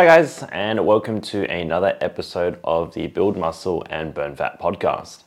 Hi, 0.00 0.06
guys, 0.06 0.42
and 0.44 0.86
welcome 0.86 1.20
to 1.20 1.44
another 1.50 1.94
episode 2.00 2.58
of 2.64 2.94
the 2.94 3.08
Build 3.08 3.36
Muscle 3.36 3.84
and 3.90 4.14
Burn 4.14 4.34
Fat 4.34 4.58
podcast. 4.58 5.24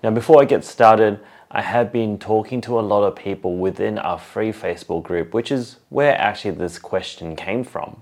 Now, 0.00 0.12
before 0.12 0.40
I 0.40 0.44
get 0.44 0.64
started, 0.64 1.18
I 1.50 1.60
have 1.60 1.90
been 1.90 2.20
talking 2.20 2.60
to 2.60 2.78
a 2.78 2.82
lot 2.82 3.02
of 3.02 3.16
people 3.16 3.56
within 3.56 3.98
our 3.98 4.20
free 4.20 4.52
Facebook 4.52 5.02
group, 5.02 5.34
which 5.34 5.50
is 5.50 5.78
where 5.88 6.16
actually 6.16 6.52
this 6.52 6.78
question 6.78 7.34
came 7.34 7.64
from. 7.64 8.00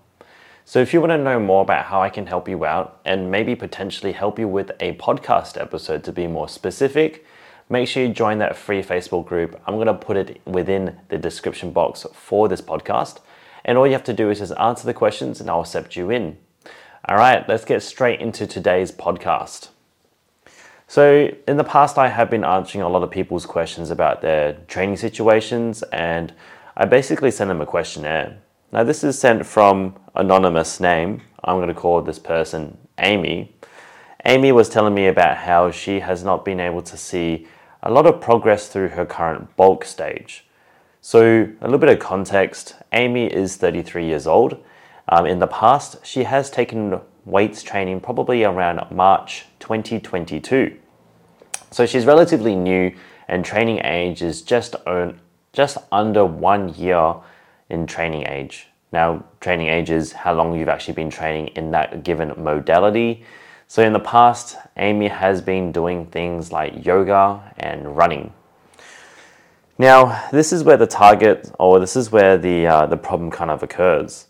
So, 0.66 0.80
if 0.80 0.92
you 0.92 1.00
want 1.00 1.12
to 1.12 1.16
know 1.16 1.40
more 1.40 1.62
about 1.62 1.86
how 1.86 2.02
I 2.02 2.10
can 2.10 2.26
help 2.26 2.50
you 2.50 2.66
out 2.66 3.00
and 3.06 3.30
maybe 3.30 3.56
potentially 3.56 4.12
help 4.12 4.38
you 4.38 4.46
with 4.46 4.72
a 4.78 4.96
podcast 4.96 5.58
episode 5.58 6.04
to 6.04 6.12
be 6.12 6.26
more 6.26 6.50
specific, 6.50 7.24
make 7.70 7.88
sure 7.88 8.02
you 8.04 8.12
join 8.12 8.36
that 8.40 8.58
free 8.58 8.82
Facebook 8.82 9.24
group. 9.24 9.58
I'm 9.66 9.76
going 9.76 9.86
to 9.86 9.94
put 9.94 10.18
it 10.18 10.42
within 10.44 10.98
the 11.08 11.16
description 11.16 11.70
box 11.70 12.04
for 12.12 12.46
this 12.46 12.60
podcast. 12.60 13.20
And 13.64 13.76
all 13.76 13.86
you 13.86 13.92
have 13.92 14.04
to 14.04 14.12
do 14.12 14.30
is 14.30 14.38
just 14.38 14.52
answer 14.58 14.86
the 14.86 14.94
questions 14.94 15.40
and 15.40 15.50
I'll 15.50 15.60
accept 15.60 15.96
you 15.96 16.10
in. 16.10 16.38
All 17.08 17.16
right, 17.16 17.48
let's 17.48 17.64
get 17.64 17.82
straight 17.82 18.20
into 18.20 18.46
today's 18.46 18.92
podcast. 18.92 19.68
So, 20.86 21.30
in 21.46 21.56
the 21.56 21.64
past, 21.64 21.98
I 21.98 22.08
have 22.08 22.28
been 22.28 22.44
answering 22.44 22.82
a 22.82 22.88
lot 22.88 23.02
of 23.02 23.10
people's 23.10 23.46
questions 23.46 23.90
about 23.90 24.22
their 24.22 24.54
training 24.66 24.96
situations, 24.96 25.84
and 25.92 26.34
I 26.76 26.84
basically 26.84 27.30
send 27.30 27.48
them 27.48 27.60
a 27.60 27.66
questionnaire. 27.66 28.38
Now, 28.72 28.82
this 28.82 29.04
is 29.04 29.16
sent 29.18 29.46
from 29.46 29.96
anonymous 30.16 30.80
name. 30.80 31.22
I'm 31.44 31.58
going 31.58 31.68
to 31.68 31.74
call 31.74 32.02
this 32.02 32.18
person 32.18 32.76
Amy. 32.98 33.54
Amy 34.24 34.52
was 34.52 34.68
telling 34.68 34.92
me 34.92 35.06
about 35.06 35.38
how 35.38 35.70
she 35.70 36.00
has 36.00 36.22
not 36.24 36.44
been 36.44 36.60
able 36.60 36.82
to 36.82 36.96
see 36.96 37.46
a 37.82 37.90
lot 37.90 38.04
of 38.04 38.20
progress 38.20 38.68
through 38.68 38.88
her 38.88 39.06
current 39.06 39.56
bulk 39.56 39.84
stage. 39.84 40.44
So, 41.02 41.48
a 41.60 41.64
little 41.64 41.78
bit 41.78 41.88
of 41.88 41.98
context 41.98 42.74
Amy 42.92 43.26
is 43.26 43.56
33 43.56 44.06
years 44.06 44.26
old. 44.26 44.62
Um, 45.08 45.24
in 45.24 45.38
the 45.38 45.46
past, 45.46 45.96
she 46.04 46.24
has 46.24 46.50
taken 46.50 47.00
weights 47.24 47.62
training 47.62 48.00
probably 48.00 48.44
around 48.44 48.84
March 48.90 49.46
2022. 49.60 50.76
So 51.70 51.86
she's 51.86 52.04
relatively 52.04 52.54
new, 52.54 52.94
and 53.28 53.44
training 53.44 53.80
age 53.84 54.22
is 54.22 54.42
just 54.42 54.74
on, 54.86 55.20
just 55.52 55.78
under 55.90 56.24
one 56.24 56.74
year 56.74 57.14
in 57.70 57.86
training 57.86 58.26
age. 58.26 58.66
Now, 58.92 59.24
training 59.40 59.68
age 59.68 59.88
is 59.90 60.12
how 60.12 60.34
long 60.34 60.58
you've 60.58 60.68
actually 60.68 60.94
been 60.94 61.10
training 61.10 61.48
in 61.48 61.70
that 61.70 62.02
given 62.02 62.34
modality. 62.36 63.24
So 63.68 63.82
in 63.82 63.92
the 63.92 64.00
past, 64.00 64.56
Amy 64.76 65.08
has 65.08 65.40
been 65.40 65.72
doing 65.72 66.06
things 66.06 66.50
like 66.50 66.84
yoga 66.84 67.54
and 67.56 67.96
running. 67.96 68.32
Now, 69.80 70.28
this 70.30 70.52
is 70.52 70.62
where 70.62 70.76
the 70.76 70.86
target, 70.86 71.50
or 71.58 71.80
this 71.80 71.96
is 71.96 72.12
where 72.12 72.36
the 72.36 72.66
uh, 72.66 72.84
the 72.84 72.98
problem 72.98 73.30
kind 73.30 73.50
of 73.50 73.62
occurs. 73.62 74.26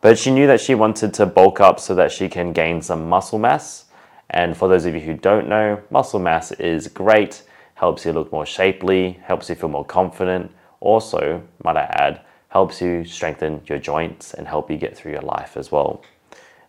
But 0.03 0.19
she 0.19 0.33
knew 0.33 0.49
that 0.49 0.61
she 0.61 0.75
wanted 0.75 1.15
to 1.15 1.27
bulk 1.27 1.61
up 1.61 1.81
so 1.81 1.95
that 1.95 2.13
she 2.13 2.29
can 2.29 2.53
gain 2.53 2.83
some 2.83 3.09
muscle 3.09 3.39
mass. 3.39 3.87
And 4.29 4.57
for 4.57 4.69
those 4.69 4.85
of 4.85 4.95
you 4.95 5.01
who 5.01 5.15
don't 5.15 5.49
know, 5.49 5.81
muscle 5.91 6.19
mass 6.19 6.53
is 6.53 6.89
great 6.89 7.45
helps 7.75 8.05
you 8.05 8.13
look 8.13 8.31
more 8.31 8.47
shapely, 8.47 9.19
helps 9.25 9.49
you 9.49 9.55
feel 9.55 9.69
more 9.69 9.85
confident. 9.85 10.51
Also, 10.81 11.43
might 11.65 11.77
I 11.77 11.85
add, 11.85 12.21
helps 12.49 12.81
you 12.81 13.05
strengthen 13.05 13.61
your 13.67 13.79
joints 13.79 14.35
and 14.35 14.47
help 14.47 14.71
you 14.71 14.77
get 14.77 14.97
through 14.97 15.13
your 15.13 15.23
life 15.23 15.57
as 15.57 15.73
well. 15.73 16.05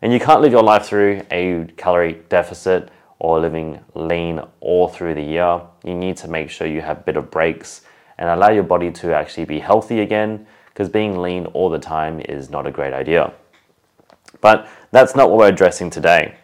And 0.01 0.13
you 0.13 0.19
can't 0.19 0.41
live 0.41 0.51
your 0.51 0.63
life 0.63 0.85
through 0.85 1.23
a 1.31 1.65
calorie 1.75 2.21
deficit 2.29 2.89
or 3.19 3.39
living 3.39 3.79
lean 3.95 4.41
all 4.59 4.87
through 4.87 5.15
the 5.15 5.21
year. 5.21 5.61
You 5.83 5.95
need 5.95 6.17
to 6.17 6.27
make 6.27 6.49
sure 6.49 6.67
you 6.67 6.81
have 6.81 6.99
a 6.99 7.03
bit 7.03 7.17
of 7.17 7.31
breaks 7.31 7.81
and 8.17 8.29
allow 8.29 8.49
your 8.49 8.63
body 8.63 8.91
to 8.91 9.15
actually 9.15 9.45
be 9.45 9.59
healthy 9.59 10.01
again 10.01 10.45
because 10.73 10.89
being 10.89 11.21
lean 11.21 11.45
all 11.47 11.69
the 11.69 11.79
time 11.79 12.19
is 12.21 12.49
not 12.49 12.65
a 12.65 12.71
great 12.71 12.93
idea. 12.93 13.31
But 14.41 14.67
that's 14.91 15.15
not 15.15 15.29
what 15.29 15.37
we're 15.37 15.49
addressing 15.49 15.89
today. 15.89 16.35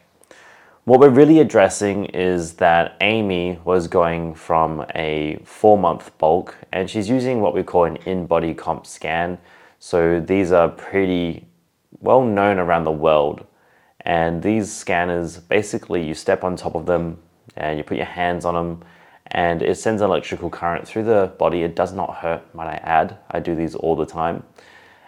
What 0.85 1.00
we're 1.00 1.09
really 1.09 1.40
addressing 1.40 2.06
is 2.06 2.53
that 2.53 2.95
Amy 3.01 3.59
was 3.63 3.88
going 3.88 4.34
from 4.35 4.85
a 4.95 5.40
four 5.44 5.78
month 5.78 6.17
bulk 6.17 6.56
and 6.72 6.90
she's 6.90 7.09
using 7.09 7.41
what 7.41 7.53
we 7.53 7.63
call 7.63 7.84
an 7.85 7.97
InBody 7.97 8.57
comp 8.57 8.85
scan. 8.85 9.38
So 9.79 10.19
these 10.19 10.51
are 10.51 10.69
pretty 10.69 11.47
well 12.00 12.23
known 12.23 12.57
around 12.57 12.85
the 12.85 12.91
world. 12.91 13.46
And 14.01 14.41
these 14.41 14.73
scanners 14.73 15.38
basically 15.38 16.07
you 16.07 16.13
step 16.13 16.44
on 16.44 16.56
top 16.56 16.75
of 16.75 16.85
them 16.85 17.19
and 17.56 17.78
you 17.78 17.84
put 17.84 17.97
your 17.97 18.06
hands 18.06 18.46
on 18.46 18.53
them 18.53 18.84
and 19.31 19.62
it 19.62 19.78
sends 19.78 20.01
an 20.01 20.09
electrical 20.09 20.50
current 20.50 20.88
through 20.88 21.03
the 21.03 21.31
body. 21.38 21.63
It 21.63 21.75
does 21.75 21.94
not 21.94 22.16
hurt, 22.16 22.44
might 22.53 22.67
I 22.67 22.78
add. 22.78 23.17
I 23.29 23.40
do 23.40 23.56
these 23.56 23.75
all 23.75 23.95
the 23.95 24.06
time. 24.06 24.44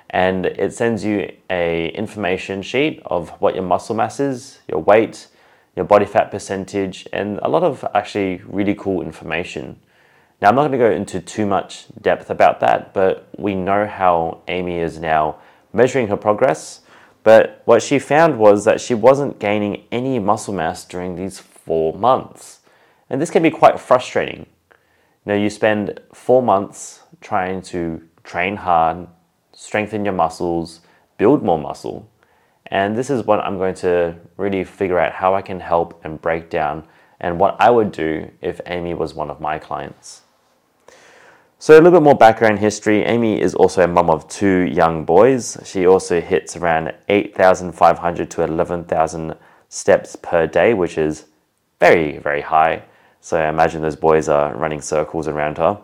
And 0.09 0.45
it 0.45 0.73
sends 0.73 1.03
you 1.05 1.31
a 1.49 1.89
information 1.89 2.61
sheet 2.61 3.01
of 3.05 3.29
what 3.41 3.55
your 3.55 3.63
muscle 3.63 3.95
mass 3.95 4.19
is, 4.19 4.59
your 4.67 4.79
weight, 4.79 5.27
your 5.75 5.85
body 5.85 6.05
fat 6.05 6.31
percentage, 6.31 7.07
and 7.13 7.39
a 7.41 7.47
lot 7.47 7.63
of 7.63 7.85
actually 7.93 8.41
really 8.45 8.75
cool 8.75 9.01
information. 9.01 9.79
Now, 10.41 10.49
I'm 10.49 10.55
not 10.55 10.63
going 10.63 10.71
to 10.73 10.77
go 10.79 10.91
into 10.91 11.21
too 11.21 11.45
much 11.45 11.85
depth 12.01 12.29
about 12.29 12.59
that, 12.61 12.93
but 12.93 13.29
we 13.37 13.55
know 13.55 13.85
how 13.85 14.41
Amy 14.47 14.79
is 14.79 14.99
now 14.99 15.37
measuring 15.71 16.07
her 16.07 16.17
progress. 16.17 16.81
But 17.23 17.61
what 17.65 17.83
she 17.83 17.99
found 17.99 18.39
was 18.39 18.65
that 18.65 18.81
she 18.81 18.95
wasn't 18.95 19.39
gaining 19.39 19.83
any 19.91 20.17
muscle 20.17 20.53
mass 20.53 20.83
during 20.83 21.15
these 21.15 21.39
four 21.39 21.93
months. 21.93 22.60
And 23.11 23.21
this 23.21 23.29
can 23.29 23.43
be 23.43 23.51
quite 23.51 23.77
frustrating. 23.77 24.45
You 25.25 25.33
know, 25.33 25.35
you 25.35 25.49
spend 25.49 25.99
four 26.13 26.41
months 26.41 27.03
trying 27.19 27.61
to 27.63 28.01
train 28.23 28.55
hard, 28.55 29.05
strengthen 29.51 30.05
your 30.05 30.13
muscles, 30.13 30.79
build 31.17 31.43
more 31.43 31.59
muscle, 31.59 32.09
and 32.67 32.97
this 32.97 33.09
is 33.09 33.25
what 33.25 33.41
I'm 33.41 33.57
going 33.57 33.75
to 33.75 34.15
really 34.37 34.63
figure 34.63 34.97
out 34.97 35.11
how 35.11 35.35
I 35.35 35.41
can 35.41 35.59
help 35.59 35.99
and 36.05 36.21
break 36.21 36.49
down 36.49 36.87
and 37.19 37.37
what 37.37 37.57
I 37.59 37.69
would 37.69 37.91
do 37.91 38.31
if 38.41 38.61
Amy 38.65 38.93
was 38.93 39.13
one 39.13 39.29
of 39.29 39.41
my 39.41 39.59
clients. 39.59 40.21
So, 41.59 41.73
a 41.73 41.81
little 41.81 41.99
bit 41.99 42.03
more 42.03 42.15
background 42.15 42.59
history 42.59 43.03
Amy 43.03 43.41
is 43.41 43.53
also 43.53 43.83
a 43.83 43.87
mum 43.89 44.09
of 44.09 44.25
two 44.29 44.61
young 44.61 45.03
boys. 45.03 45.57
She 45.65 45.85
also 45.85 46.21
hits 46.21 46.55
around 46.55 46.93
8,500 47.09 48.31
to 48.31 48.43
11,000 48.43 49.35
steps 49.67 50.15
per 50.15 50.47
day, 50.47 50.73
which 50.73 50.97
is 50.97 51.25
very, 51.81 52.17
very 52.17 52.41
high. 52.41 52.83
So, 53.21 53.37
I 53.37 53.47
imagine 53.49 53.81
those 53.81 53.95
boys 53.95 54.27
are 54.27 54.55
running 54.55 54.81
circles 54.81 55.27
around 55.27 55.57
her. 55.57 55.79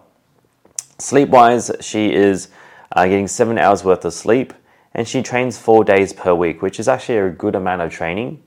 Sleep 0.97 1.29
wise, 1.29 1.71
she 1.79 2.13
is 2.13 2.49
uh, 2.91 3.05
getting 3.05 3.27
seven 3.27 3.57
hours 3.57 3.83
worth 3.83 4.03
of 4.03 4.13
sleep 4.13 4.53
and 4.93 5.07
she 5.07 5.21
trains 5.21 5.57
four 5.57 5.83
days 5.83 6.11
per 6.11 6.33
week, 6.33 6.63
which 6.63 6.79
is 6.79 6.87
actually 6.87 7.19
a 7.19 7.29
good 7.29 7.53
amount 7.53 7.83
of 7.83 7.91
training. 7.91 8.41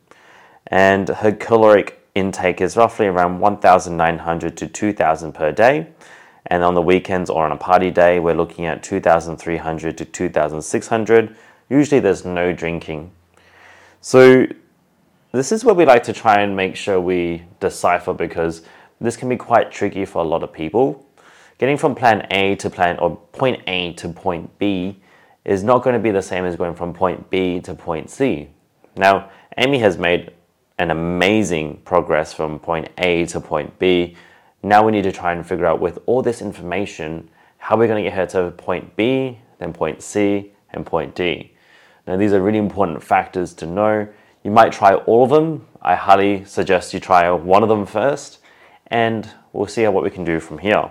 And 0.67 1.09
her 1.09 1.31
caloric 1.31 2.05
intake 2.17 2.61
is 2.61 2.77
roughly 2.77 3.06
around 3.06 3.39
1,900 3.39 4.56
to 4.56 4.67
2,000 4.67 5.33
per 5.33 5.53
day. 5.53 5.87
And 6.47 6.65
on 6.65 6.75
the 6.75 6.83
weekends 6.83 7.31
or 7.31 7.45
on 7.45 7.53
a 7.53 7.57
party 7.57 7.93
day, 7.93 8.19
we're 8.19 8.34
looking 8.34 8.67
at 8.67 8.83
2,300 8.83 9.97
to 9.97 10.05
2,600. 10.05 11.37
Usually 11.69 12.01
there's 12.01 12.25
no 12.25 12.53
drinking. 12.53 13.12
So 14.01 14.47
this 15.31 15.53
is 15.53 15.65
where 15.65 15.75
we 15.75 15.84
like 15.84 16.03
to 16.05 16.12
try 16.12 16.41
and 16.41 16.57
make 16.57 16.75
sure 16.75 17.01
we 17.01 17.45
decipher 17.61 18.12
because 18.12 18.62
this 19.00 19.16
can 19.16 19.28
be 19.28 19.37
quite 19.37 19.71
tricky 19.71 20.05
for 20.05 20.22
a 20.22 20.27
lot 20.27 20.43
of 20.43 20.53
people. 20.53 21.06
Getting 21.59 21.77
from 21.77 21.95
plan 21.95 22.27
A 22.30 22.57
to 22.57 22.71
plan 22.71 22.98
or 22.98 23.16
point 23.33 23.63
A 23.66 23.92
to 23.95 24.09
point 24.09 24.59
B 24.59 25.01
is 25.45 25.63
not 25.63 25.83
going 25.83 25.95
to 25.95 26.01
be 26.01 26.10
the 26.10 26.22
same 26.22 26.45
as 26.45 26.57
going 26.57 26.75
from 26.75 26.92
point 26.92 27.30
B 27.30 27.60
to 27.60 27.75
point 27.75 28.10
C. 28.10 28.48
Now, 28.97 29.30
Amy 29.57 29.78
has 29.78 29.98
made 29.98 30.33
an 30.78 30.91
amazing 30.91 31.77
progress 31.84 32.33
from 32.33 32.59
point 32.59 32.89
A 32.98 33.27
to 33.27 33.41
point 33.41 33.78
B. 33.78 34.16
Now 34.63 34.84
we 34.84 34.92
need 34.92 35.03
to 35.04 35.13
try 35.13 35.33
and 35.33 35.47
figure 35.47 35.66
out 35.66 35.80
with 35.80 35.98
all 36.07 36.22
this 36.22 36.42
information 36.42 37.28
how 37.59 37.77
we're 37.77 37.86
going 37.86 38.03
to 38.03 38.10
get 38.10 38.16
her 38.16 38.27
to 38.27 38.51
point 38.53 38.97
B, 38.97 39.39
then 39.59 39.72
point 39.72 40.03
C, 40.03 40.53
and 40.71 40.84
point 40.84 41.15
D. 41.15 41.53
Now, 42.07 42.16
these 42.16 42.33
are 42.33 42.41
really 42.41 42.59
important 42.59 43.03
factors 43.03 43.53
to 43.54 43.66
know. 43.66 44.09
You 44.42 44.51
might 44.51 44.72
try 44.72 44.95
all 44.95 45.25
of 45.25 45.30
them. 45.30 45.66
I 45.83 45.95
highly 45.95 46.45
suggest 46.45 46.95
you 46.95 47.01
try 47.01 47.30
one 47.30 47.63
of 47.63 47.69
them 47.69 47.86
first, 47.86 48.40
and 48.91 49.31
we'll 49.53 49.66
see 49.66 49.87
what 49.87 50.03
we 50.03 50.10
can 50.10 50.25
do 50.25 50.41
from 50.41 50.59
here. 50.59 50.91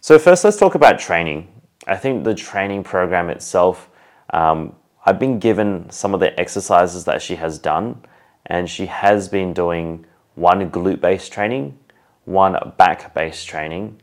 So, 0.00 0.18
first, 0.18 0.44
let's 0.44 0.56
talk 0.56 0.74
about 0.74 0.98
training. 0.98 1.48
I 1.86 1.96
think 1.96 2.24
the 2.24 2.34
training 2.34 2.84
program 2.84 3.28
itself, 3.30 3.88
um, 4.30 4.74
I've 5.04 5.18
been 5.18 5.38
given 5.38 5.88
some 5.90 6.14
of 6.14 6.20
the 6.20 6.38
exercises 6.38 7.04
that 7.04 7.22
she 7.22 7.36
has 7.36 7.58
done, 7.58 8.02
and 8.46 8.68
she 8.68 8.86
has 8.86 9.28
been 9.28 9.52
doing 9.52 10.06
one 10.34 10.70
glute 10.70 11.00
based 11.00 11.32
training, 11.32 11.78
one 12.24 12.56
back 12.76 13.14
based 13.14 13.46
training. 13.46 14.00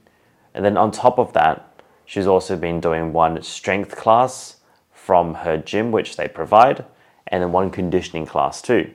And 0.53 0.63
then 0.63 0.77
on 0.77 0.91
top 0.91 1.19
of 1.19 1.33
that, 1.33 1.81
she's 2.05 2.27
also 2.27 2.55
been 2.55 2.79
doing 2.79 3.13
one 3.13 3.41
strength 3.41 3.95
class 3.95 4.57
from 4.91 5.33
her 5.33 5.57
gym, 5.57 5.91
which 5.91 6.15
they 6.15 6.27
provide, 6.27 6.85
and 7.27 7.41
then 7.41 7.51
one 7.51 7.69
conditioning 7.69 8.25
class 8.25 8.61
too. 8.61 8.94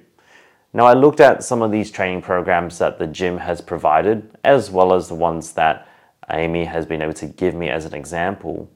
Now, 0.72 0.84
I 0.84 0.92
looked 0.92 1.20
at 1.20 1.42
some 1.42 1.62
of 1.62 1.70
these 1.70 1.90
training 1.90 2.22
programs 2.22 2.78
that 2.78 2.98
the 2.98 3.06
gym 3.06 3.38
has 3.38 3.60
provided, 3.60 4.30
as 4.44 4.70
well 4.70 4.92
as 4.92 5.08
the 5.08 5.14
ones 5.14 5.52
that 5.54 5.88
Amy 6.30 6.64
has 6.66 6.84
been 6.84 7.00
able 7.00 7.14
to 7.14 7.26
give 7.26 7.54
me 7.54 7.70
as 7.70 7.84
an 7.84 7.94
example. 7.94 8.70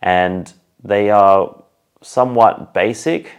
And 0.00 0.52
they 0.82 1.10
are 1.10 1.62
somewhat 2.00 2.72
basic 2.72 3.32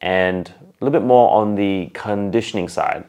and 0.00 0.48
a 0.48 0.84
little 0.84 0.98
bit 0.98 1.06
more 1.06 1.30
on 1.30 1.54
the 1.54 1.90
conditioning 1.94 2.68
side. 2.68 3.04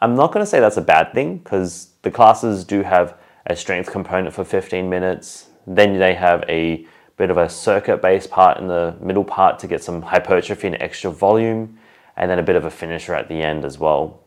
I'm 0.00 0.16
not 0.16 0.32
going 0.32 0.44
to 0.44 0.50
say 0.50 0.60
that's 0.60 0.76
a 0.76 0.82
bad 0.82 1.12
thing 1.14 1.38
because 1.38 1.90
the 2.02 2.10
classes 2.10 2.64
do 2.64 2.82
have 2.82 3.16
a 3.46 3.56
strength 3.56 3.90
component 3.90 4.34
for 4.34 4.44
15 4.44 4.88
minutes. 4.88 5.48
Then 5.66 5.98
they 5.98 6.14
have 6.14 6.44
a 6.48 6.86
bit 7.16 7.30
of 7.30 7.36
a 7.36 7.48
circuit 7.48 8.02
based 8.02 8.30
part 8.30 8.58
in 8.58 8.66
the 8.66 8.96
middle 9.00 9.24
part 9.24 9.58
to 9.60 9.66
get 9.66 9.82
some 9.82 10.02
hypertrophy 10.02 10.66
and 10.66 10.76
extra 10.80 11.10
volume, 11.10 11.78
and 12.16 12.30
then 12.30 12.38
a 12.38 12.42
bit 12.42 12.56
of 12.56 12.64
a 12.64 12.70
finisher 12.70 13.14
at 13.14 13.28
the 13.28 13.42
end 13.42 13.64
as 13.64 13.78
well. 13.78 14.20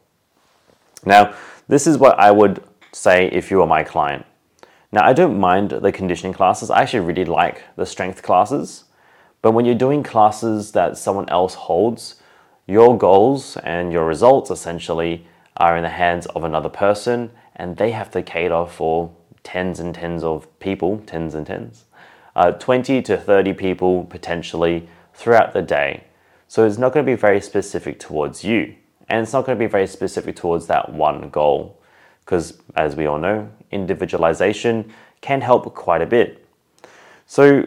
Now, 1.06 1.36
this 1.68 1.88
is 1.88 1.98
what 1.98 2.20
I 2.20 2.32
would 2.32 2.64
say 2.92 3.28
if 3.28 3.52
you 3.52 3.62
are 3.62 3.68
my 3.68 3.84
client. 3.84 4.26
Now, 4.92 5.06
I 5.06 5.14
don't 5.14 5.40
mind 5.40 5.72
the 5.72 5.92
conditioning 5.92 6.34
classes, 6.34 6.70
I 6.70 6.82
actually 6.82 7.02
really 7.02 7.26
like 7.26 7.64
the 7.76 7.86
strength 7.86 8.24
classes. 8.24 8.86
But 9.42 9.52
when 9.52 9.66
you're 9.66 9.76
doing 9.76 10.02
classes 10.02 10.72
that 10.72 10.98
someone 10.98 11.30
else 11.30 11.54
holds, 11.54 12.22
your 12.66 12.98
goals 12.98 13.58
and 13.58 13.92
your 13.94 14.06
results 14.06 14.50
essentially 14.50 15.26
are 15.58 15.78
in 15.78 15.84
the 15.84 15.90
hands 15.90 16.26
of 16.28 16.44
another 16.44 16.70
person 16.70 17.32
and 17.56 17.78
they 17.78 17.92
have 17.92 18.12
to 18.12 18.22
cater 18.22 18.66
for 18.66 19.14
tens 19.44 19.80
and 19.80 19.96
tens 19.96 20.24
of 20.24 20.48
people, 20.60 21.02
tens 21.06 21.34
and 21.34 21.48
tens, 21.48 21.86
uh, 22.36 22.52
20 22.52 23.02
to 23.02 23.18
30 23.18 23.54
people 23.54 24.04
potentially 24.06 24.88
throughout 25.14 25.54
the 25.54 25.62
day. 25.62 26.04
So 26.48 26.66
it's 26.66 26.78
not 26.78 26.94
going 26.94 27.06
to 27.06 27.12
be 27.12 27.16
very 27.16 27.42
specific 27.42 28.00
towards 28.00 28.44
you. 28.44 28.76
And 29.10 29.22
it's 29.24 29.34
not 29.34 29.46
going 29.46 29.58
to 29.58 29.64
be 29.64 29.70
very 29.70 29.88
specific 29.88 30.36
towards 30.36 30.68
that 30.68 30.92
one 30.92 31.30
goal. 31.30 31.80
Because 32.24 32.58
as 32.76 32.96
we 32.96 33.06
all 33.06 33.20
know, 33.20 33.50
individualization 33.72 34.94
can 35.22 35.42
help 35.42 35.74
quite 35.76 36.02
a 36.02 36.06
bit. 36.06 36.46
So 37.26 37.66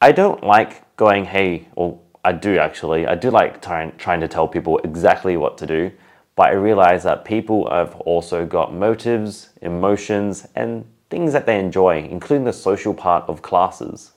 I 0.00 0.12
don't 0.12 0.42
like 0.42 0.96
going, 0.96 1.24
hey, 1.24 1.68
or 1.76 1.98
I 2.24 2.32
do 2.32 2.58
actually, 2.58 3.06
I 3.06 3.14
do 3.14 3.30
like 3.30 3.62
trying, 3.62 3.96
trying 3.96 4.20
to 4.20 4.28
tell 4.28 4.46
people 4.46 4.78
exactly 4.78 5.36
what 5.36 5.58
to 5.58 5.66
do 5.66 5.92
but 6.40 6.48
I 6.48 6.52
realize 6.52 7.02
that 7.02 7.26
people 7.26 7.70
have 7.70 7.94
also 7.96 8.46
got 8.46 8.72
motives, 8.72 9.50
emotions, 9.60 10.48
and 10.54 10.86
things 11.10 11.34
that 11.34 11.44
they 11.44 11.60
enjoy, 11.60 11.98
including 12.04 12.46
the 12.46 12.52
social 12.54 12.94
part 12.94 13.28
of 13.28 13.42
classes. 13.42 14.12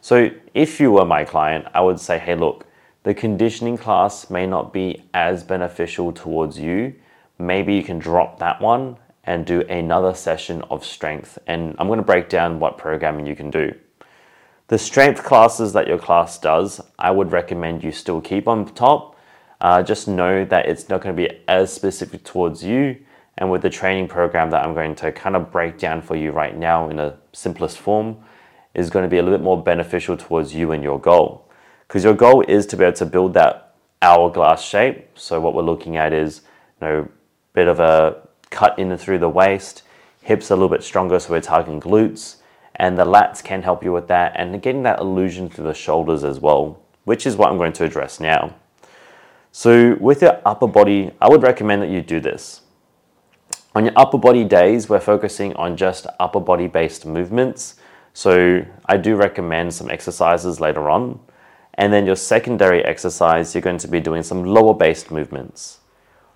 So 0.00 0.30
if 0.54 0.78
you 0.78 0.92
were 0.92 1.04
my 1.04 1.24
client, 1.24 1.66
I 1.74 1.80
would 1.80 1.98
say, 1.98 2.16
hey, 2.16 2.36
look, 2.36 2.64
the 3.08 3.14
conditioning 3.14 3.78
class 3.78 4.28
may 4.28 4.46
not 4.46 4.70
be 4.70 5.02
as 5.14 5.42
beneficial 5.42 6.12
towards 6.12 6.58
you. 6.58 6.94
Maybe 7.38 7.74
you 7.74 7.82
can 7.82 7.98
drop 7.98 8.38
that 8.40 8.60
one 8.60 8.98
and 9.24 9.46
do 9.46 9.62
another 9.62 10.12
session 10.12 10.60
of 10.68 10.84
strength. 10.84 11.38
And 11.46 11.74
I'm 11.78 11.86
going 11.86 12.00
to 12.00 12.04
break 12.04 12.28
down 12.28 12.60
what 12.60 12.76
programming 12.76 13.24
you 13.24 13.34
can 13.34 13.48
do. 13.48 13.74
The 14.66 14.76
strength 14.76 15.24
classes 15.24 15.72
that 15.72 15.86
your 15.86 15.96
class 15.96 16.38
does, 16.38 16.82
I 16.98 17.10
would 17.10 17.32
recommend 17.32 17.82
you 17.82 17.92
still 17.92 18.20
keep 18.20 18.46
on 18.46 18.66
top 18.74 19.16
uh, 19.62 19.82
just 19.82 20.06
know 20.06 20.44
that 20.44 20.66
it's 20.66 20.90
not 20.90 21.00
going 21.00 21.16
to 21.16 21.22
be 21.28 21.40
as 21.48 21.72
specific 21.72 22.24
towards 22.24 22.62
you. 22.62 22.98
And 23.38 23.50
with 23.50 23.62
the 23.62 23.70
training 23.70 24.08
program 24.08 24.50
that 24.50 24.62
I'm 24.62 24.74
going 24.74 24.94
to 24.96 25.12
kind 25.12 25.34
of 25.34 25.50
break 25.50 25.78
down 25.78 26.02
for 26.02 26.14
you 26.14 26.30
right 26.30 26.54
now 26.54 26.90
in 26.90 26.96
the 26.96 27.16
simplest 27.32 27.78
form, 27.78 28.18
is 28.74 28.90
going 28.90 29.04
to 29.04 29.08
be 29.08 29.16
a 29.16 29.22
little 29.22 29.38
bit 29.38 29.42
more 29.42 29.62
beneficial 29.62 30.18
towards 30.18 30.54
you 30.54 30.72
and 30.72 30.82
your 30.82 31.00
goal. 31.00 31.47
Because 31.88 32.04
your 32.04 32.14
goal 32.14 32.42
is 32.42 32.66
to 32.66 32.76
be 32.76 32.84
able 32.84 32.96
to 32.98 33.06
build 33.06 33.34
that 33.34 33.74
hourglass 34.02 34.62
shape. 34.62 35.18
So 35.18 35.40
what 35.40 35.54
we're 35.54 35.62
looking 35.62 35.96
at 35.96 36.12
is, 36.12 36.42
you 36.80 36.86
know, 36.86 36.98
a 37.00 37.08
bit 37.54 37.66
of 37.66 37.80
a 37.80 38.28
cut 38.50 38.78
in 38.78 38.92
and 38.92 39.00
through 39.00 39.18
the 39.18 39.28
waist, 39.28 39.82
hips 40.22 40.50
a 40.50 40.54
little 40.54 40.68
bit 40.68 40.82
stronger, 40.82 41.18
so 41.18 41.30
we're 41.30 41.40
targeting 41.40 41.80
glutes, 41.80 42.36
and 42.76 42.98
the 42.98 43.04
lats 43.04 43.42
can 43.42 43.62
help 43.62 43.82
you 43.82 43.92
with 43.92 44.08
that, 44.08 44.32
and 44.36 44.60
getting 44.62 44.82
that 44.82 45.00
illusion 45.00 45.48
through 45.48 45.64
the 45.64 45.74
shoulders 45.74 46.24
as 46.24 46.40
well, 46.40 46.80
which 47.04 47.26
is 47.26 47.36
what 47.36 47.50
I'm 47.50 47.56
going 47.56 47.72
to 47.74 47.84
address 47.84 48.20
now. 48.20 48.54
So, 49.50 49.96
with 49.98 50.22
your 50.22 50.40
upper 50.44 50.68
body, 50.68 51.10
I 51.20 51.28
would 51.28 51.42
recommend 51.42 51.82
that 51.82 51.88
you 51.88 52.02
do 52.02 52.20
this. 52.20 52.60
On 53.74 53.84
your 53.84 53.94
upper 53.96 54.18
body 54.18 54.44
days, 54.44 54.88
we're 54.88 55.00
focusing 55.00 55.54
on 55.54 55.76
just 55.76 56.06
upper 56.20 56.40
body 56.40 56.66
based 56.66 57.06
movements. 57.06 57.76
So, 58.12 58.64
I 58.84 58.98
do 58.98 59.16
recommend 59.16 59.72
some 59.72 59.90
exercises 59.90 60.60
later 60.60 60.90
on. 60.90 61.18
And 61.78 61.92
then 61.92 62.06
your 62.06 62.16
secondary 62.16 62.84
exercise, 62.84 63.54
you're 63.54 63.62
going 63.62 63.78
to 63.78 63.88
be 63.88 64.00
doing 64.00 64.24
some 64.24 64.42
lower 64.42 64.74
based 64.74 65.12
movements. 65.12 65.78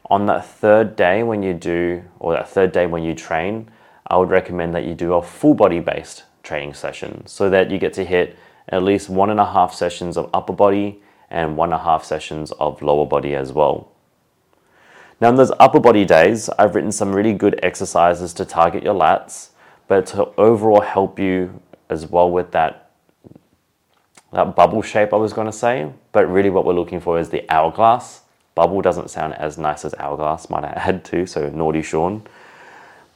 On 0.08 0.26
that 0.26 0.46
third 0.46 0.94
day, 0.94 1.24
when 1.24 1.42
you 1.42 1.52
do, 1.52 2.04
or 2.20 2.32
that 2.32 2.48
third 2.48 2.70
day 2.70 2.86
when 2.86 3.02
you 3.02 3.12
train, 3.12 3.68
I 4.06 4.18
would 4.18 4.30
recommend 4.30 4.72
that 4.76 4.84
you 4.84 4.94
do 4.94 5.14
a 5.14 5.22
full 5.22 5.54
body 5.54 5.80
based 5.80 6.22
training 6.44 6.74
session 6.74 7.26
so 7.26 7.50
that 7.50 7.72
you 7.72 7.78
get 7.78 7.92
to 7.94 8.04
hit 8.04 8.36
at 8.68 8.84
least 8.84 9.08
one 9.08 9.30
and 9.30 9.40
a 9.40 9.52
half 9.52 9.74
sessions 9.74 10.16
of 10.16 10.30
upper 10.32 10.52
body 10.52 11.02
and 11.28 11.56
one 11.56 11.72
and 11.72 11.80
a 11.80 11.84
half 11.84 12.04
sessions 12.04 12.52
of 12.52 12.80
lower 12.80 13.06
body 13.06 13.34
as 13.34 13.52
well. 13.52 13.90
Now, 15.20 15.30
in 15.30 15.34
those 15.34 15.52
upper 15.58 15.80
body 15.80 16.04
days, 16.04 16.50
I've 16.50 16.76
written 16.76 16.92
some 16.92 17.12
really 17.12 17.32
good 17.32 17.58
exercises 17.64 18.32
to 18.34 18.44
target 18.44 18.84
your 18.84 18.94
lats, 18.94 19.50
but 19.88 20.06
to 20.08 20.26
overall 20.36 20.82
help 20.82 21.18
you 21.18 21.60
as 21.88 22.06
well 22.06 22.30
with 22.30 22.52
that, 22.52 22.81
that 24.32 24.56
bubble 24.56 24.82
shape, 24.82 25.12
I 25.12 25.16
was 25.16 25.32
going 25.32 25.46
to 25.46 25.52
say. 25.52 25.90
But 26.12 26.30
really, 26.30 26.50
what 26.50 26.64
we're 26.64 26.74
looking 26.74 27.00
for 27.00 27.18
is 27.18 27.28
the 27.28 27.48
hourglass. 27.50 28.22
Bubble 28.54 28.82
doesn't 28.82 29.10
sound 29.10 29.34
as 29.34 29.58
nice 29.58 29.84
as 29.84 29.94
hourglass, 29.98 30.50
might 30.50 30.64
I 30.64 30.72
add 30.72 31.04
too, 31.04 31.26
so 31.26 31.48
naughty 31.50 31.82
Sean. 31.82 32.22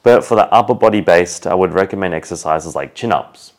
But 0.02 0.24
for 0.24 0.34
the 0.34 0.52
upper 0.52 0.74
body 0.74 1.00
based, 1.00 1.46
I 1.46 1.54
would 1.54 1.72
recommend 1.72 2.14
exercises 2.14 2.74
like 2.74 2.94
chin 2.94 3.12
ups. 3.12 3.52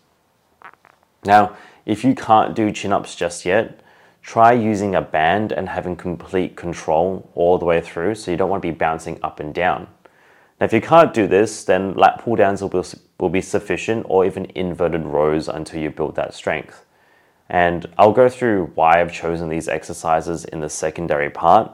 Now, 1.25 1.57
if 1.85 2.03
you 2.03 2.15
can't 2.15 2.55
do 2.55 2.71
chin 2.71 2.93
ups 2.93 3.15
just 3.15 3.45
yet, 3.45 3.81
try 4.21 4.53
using 4.53 4.95
a 4.95 5.01
band 5.01 5.51
and 5.51 5.69
having 5.69 5.95
complete 5.95 6.55
control 6.55 7.29
all 7.35 7.57
the 7.57 7.65
way 7.65 7.81
through 7.81 8.15
so 8.15 8.31
you 8.31 8.37
don't 8.37 8.49
want 8.49 8.61
to 8.63 8.67
be 8.67 8.75
bouncing 8.75 9.19
up 9.21 9.39
and 9.39 9.53
down. 9.53 9.87
Now, 10.59 10.65
if 10.65 10.73
you 10.73 10.81
can't 10.81 11.13
do 11.13 11.27
this, 11.27 11.63
then 11.63 11.95
lat 11.95 12.23
pull 12.23 12.35
downs 12.35 12.61
will 12.61 12.85
will 13.19 13.29
be 13.29 13.41
sufficient 13.41 14.05
or 14.09 14.25
even 14.25 14.45
inverted 14.55 15.05
rows 15.05 15.47
until 15.47 15.81
you 15.81 15.89
build 15.89 16.15
that 16.15 16.33
strength. 16.33 16.85
And 17.49 17.85
I'll 17.97 18.11
go 18.11 18.29
through 18.29 18.71
why 18.75 19.01
I've 19.01 19.13
chosen 19.13 19.49
these 19.49 19.67
exercises 19.67 20.45
in 20.45 20.59
the 20.59 20.69
secondary 20.69 21.29
part. 21.29 21.71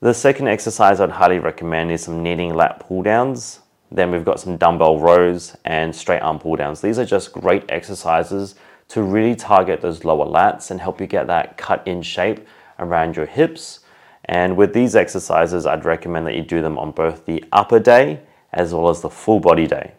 The 0.00 0.12
second 0.12 0.48
exercise 0.48 1.00
I'd 1.00 1.10
highly 1.10 1.38
recommend 1.38 1.90
is 1.90 2.02
some 2.02 2.22
kneeling 2.22 2.54
lat 2.54 2.80
pull 2.80 3.02
downs. 3.02 3.60
Then 3.90 4.10
we've 4.10 4.24
got 4.24 4.40
some 4.40 4.56
dumbbell 4.56 4.98
rows 4.98 5.56
and 5.64 5.94
straight 5.94 6.20
arm 6.20 6.38
pull 6.38 6.56
downs. 6.56 6.80
These 6.80 6.98
are 6.98 7.06
just 7.06 7.32
great 7.32 7.64
exercises 7.70 8.56
to 8.88 9.02
really 9.02 9.34
target 9.34 9.80
those 9.80 10.04
lower 10.04 10.26
lats 10.26 10.70
and 10.70 10.80
help 10.80 11.00
you 11.00 11.06
get 11.06 11.26
that 11.28 11.56
cut 11.56 11.86
in 11.86 12.02
shape 12.02 12.46
around 12.78 13.16
your 13.16 13.26
hips. 13.26 13.80
And 14.26 14.56
with 14.56 14.74
these 14.74 14.94
exercises, 14.94 15.66
I'd 15.66 15.84
recommend 15.84 16.26
that 16.26 16.34
you 16.34 16.42
do 16.42 16.60
them 16.60 16.78
on 16.78 16.90
both 16.90 17.24
the 17.24 17.44
upper 17.52 17.78
day 17.78 18.20
as 18.52 18.74
well 18.74 18.88
as 18.88 19.00
the 19.00 19.10
full 19.10 19.40
body 19.40 19.66
day. 19.66 19.92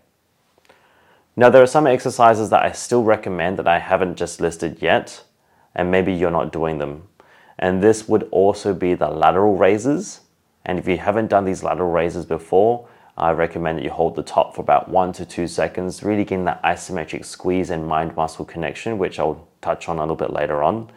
Now, 1.39 1.51
there 1.51 1.62
are 1.62 1.67
some 1.67 1.86
exercises 1.86 2.50
that 2.50 2.63
I 2.63 2.72
still 2.72 3.03
recommend 3.03 3.60
that 3.60 3.67
I 3.67 3.77
haven't 3.77 4.15
just 4.15 4.41
listed 4.41 4.82
yet, 4.82 5.24
and 5.75 5.91
maybe 5.91 6.12
you're 6.12 6.32
not 6.32 6.51
doing 6.51 6.79
them. 6.79 7.10
And 7.60 7.84
this 7.84 8.08
would 8.08 8.27
also 8.32 8.74
be 8.74 8.96
the 8.96 9.10
lateral 9.10 9.56
raises. 9.56 10.22
And 10.65 10.79
if 10.79 10.88
you 10.88 10.98
haven't 10.98 11.27
done 11.27 11.46
these 11.46 11.62
lateral 11.62 11.91
raises 11.91 12.25
before, 12.25 12.88
I 13.15 13.34
recommend 13.34 13.77
that 13.77 13.84
you 13.84 13.91
hold 13.91 14.15
the 14.15 14.24
top 14.24 14.56
for 14.56 14.62
about 14.62 14.89
one 14.89 15.13
to 15.13 15.25
two 15.25 15.48
seconds, 15.48 16.01
really 16.01 16.24
getting 16.24 16.46
that 16.46 16.63
isometric 16.63 17.24
squeeze 17.24 17.70
and 17.70 17.88
mind 17.88 18.15
muscle 18.15 18.44
connection, 18.44 18.98
which 18.98 19.20
I'll 19.20 19.48
touch 19.62 19.88
on 19.88 19.98
a 19.98 20.01
little 20.01 20.15
bit 20.15 20.34
later 20.34 20.63
on. 20.63 20.89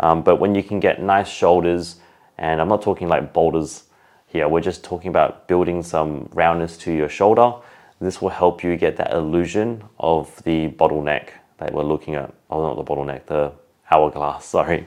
Um, 0.00 0.22
but 0.22 0.40
when 0.40 0.56
you 0.56 0.64
can 0.64 0.80
get 0.80 1.00
nice 1.00 1.28
shoulders, 1.28 2.00
and 2.36 2.60
I'm 2.60 2.68
not 2.68 2.82
talking 2.82 3.06
like 3.06 3.32
boulders 3.32 3.84
here, 4.26 4.48
we're 4.48 4.60
just 4.60 4.82
talking 4.82 5.10
about 5.10 5.46
building 5.46 5.84
some 5.84 6.28
roundness 6.32 6.76
to 6.78 6.92
your 6.92 7.08
shoulder. 7.08 7.54
This 8.00 8.20
will 8.20 8.30
help 8.30 8.62
you 8.62 8.76
get 8.76 8.96
that 8.96 9.12
illusion 9.12 9.84
of 9.98 10.42
the 10.44 10.68
bottleneck 10.68 11.30
that 11.58 11.72
we're 11.72 11.84
looking 11.84 12.14
at. 12.14 12.32
Oh, 12.50 12.62
not 12.62 12.76
the 12.76 12.84
bottleneck, 12.84 13.26
the 13.26 13.52
hourglass, 13.90 14.44
sorry. 14.56 14.86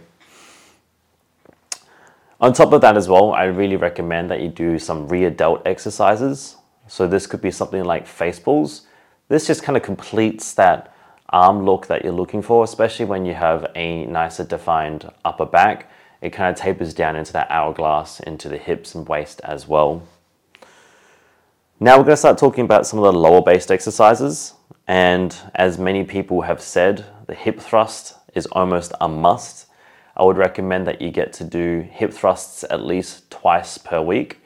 On 2.40 2.54
top 2.54 2.72
of 2.72 2.82
that, 2.82 2.96
as 2.96 3.10
well, 3.10 3.34
I 3.34 3.46
really 3.46 3.78
recommend 3.78 4.30
that 4.30 4.42
you 4.42 4.48
do 4.48 4.78
some 4.78 5.08
rear 5.08 5.32
delt 5.32 5.64
exercises. 5.66 6.58
So 6.88 7.08
this 7.08 7.26
could 7.26 7.42
be 7.42 7.50
something 7.50 7.84
like 7.84 8.06
face 8.06 8.40
pulls. 8.40 8.86
This 9.28 9.48
just 9.48 9.64
kind 9.64 9.76
of 9.76 9.84
completes 9.84 10.54
that 10.54 10.94
arm 11.30 11.66
look 11.66 11.88
that 11.88 12.04
you're 12.04 12.14
looking 12.14 12.42
for, 12.42 12.64
especially 12.64 13.06
when 13.06 13.26
you 13.26 13.34
have 13.34 13.70
a 13.76 14.06
nicer 14.06 14.44
defined 14.44 15.12
upper 15.26 15.46
back. 15.46 15.90
It 16.22 16.32
kind 16.32 16.50
of 16.50 16.62
tapers 16.62 16.94
down 16.94 17.16
into 17.16 17.34
that 17.34 17.50
hourglass, 17.50 18.20
into 18.20 18.50
the 18.50 18.58
hips 18.58 18.96
and 18.96 19.08
waist 19.08 19.42
as 19.44 19.68
well. 19.68 20.04
Now 21.80 22.00
we're 22.00 22.06
going 22.06 22.14
to 22.14 22.18
start 22.18 22.40
talking 22.40 22.66
about 22.66 22.88
some 22.88 22.98
of 22.98 23.06
the 23.06 23.20
lower 23.20 23.44
based 23.44 23.70
exercises. 23.70 24.56
And 24.88 25.36
as 25.54 25.78
many 25.78 26.04
people 26.04 26.42
have 26.42 26.60
said, 26.60 27.06
the 27.28 27.36
hip 27.36 27.60
thrust 27.60 28.16
is 28.34 28.48
almost 28.48 28.94
a 29.00 29.08
must. 29.08 29.68
I 30.16 30.24
would 30.24 30.38
recommend 30.38 30.88
that 30.88 31.04
you 31.04 31.12
get 31.12 31.34
to 31.34 31.44
do 31.44 31.88
hip 31.92 32.12
thrusts 32.12 32.66
at 32.72 32.84
least 32.84 33.30
twice 33.30 33.78
per 33.78 34.02
week. 34.02 34.40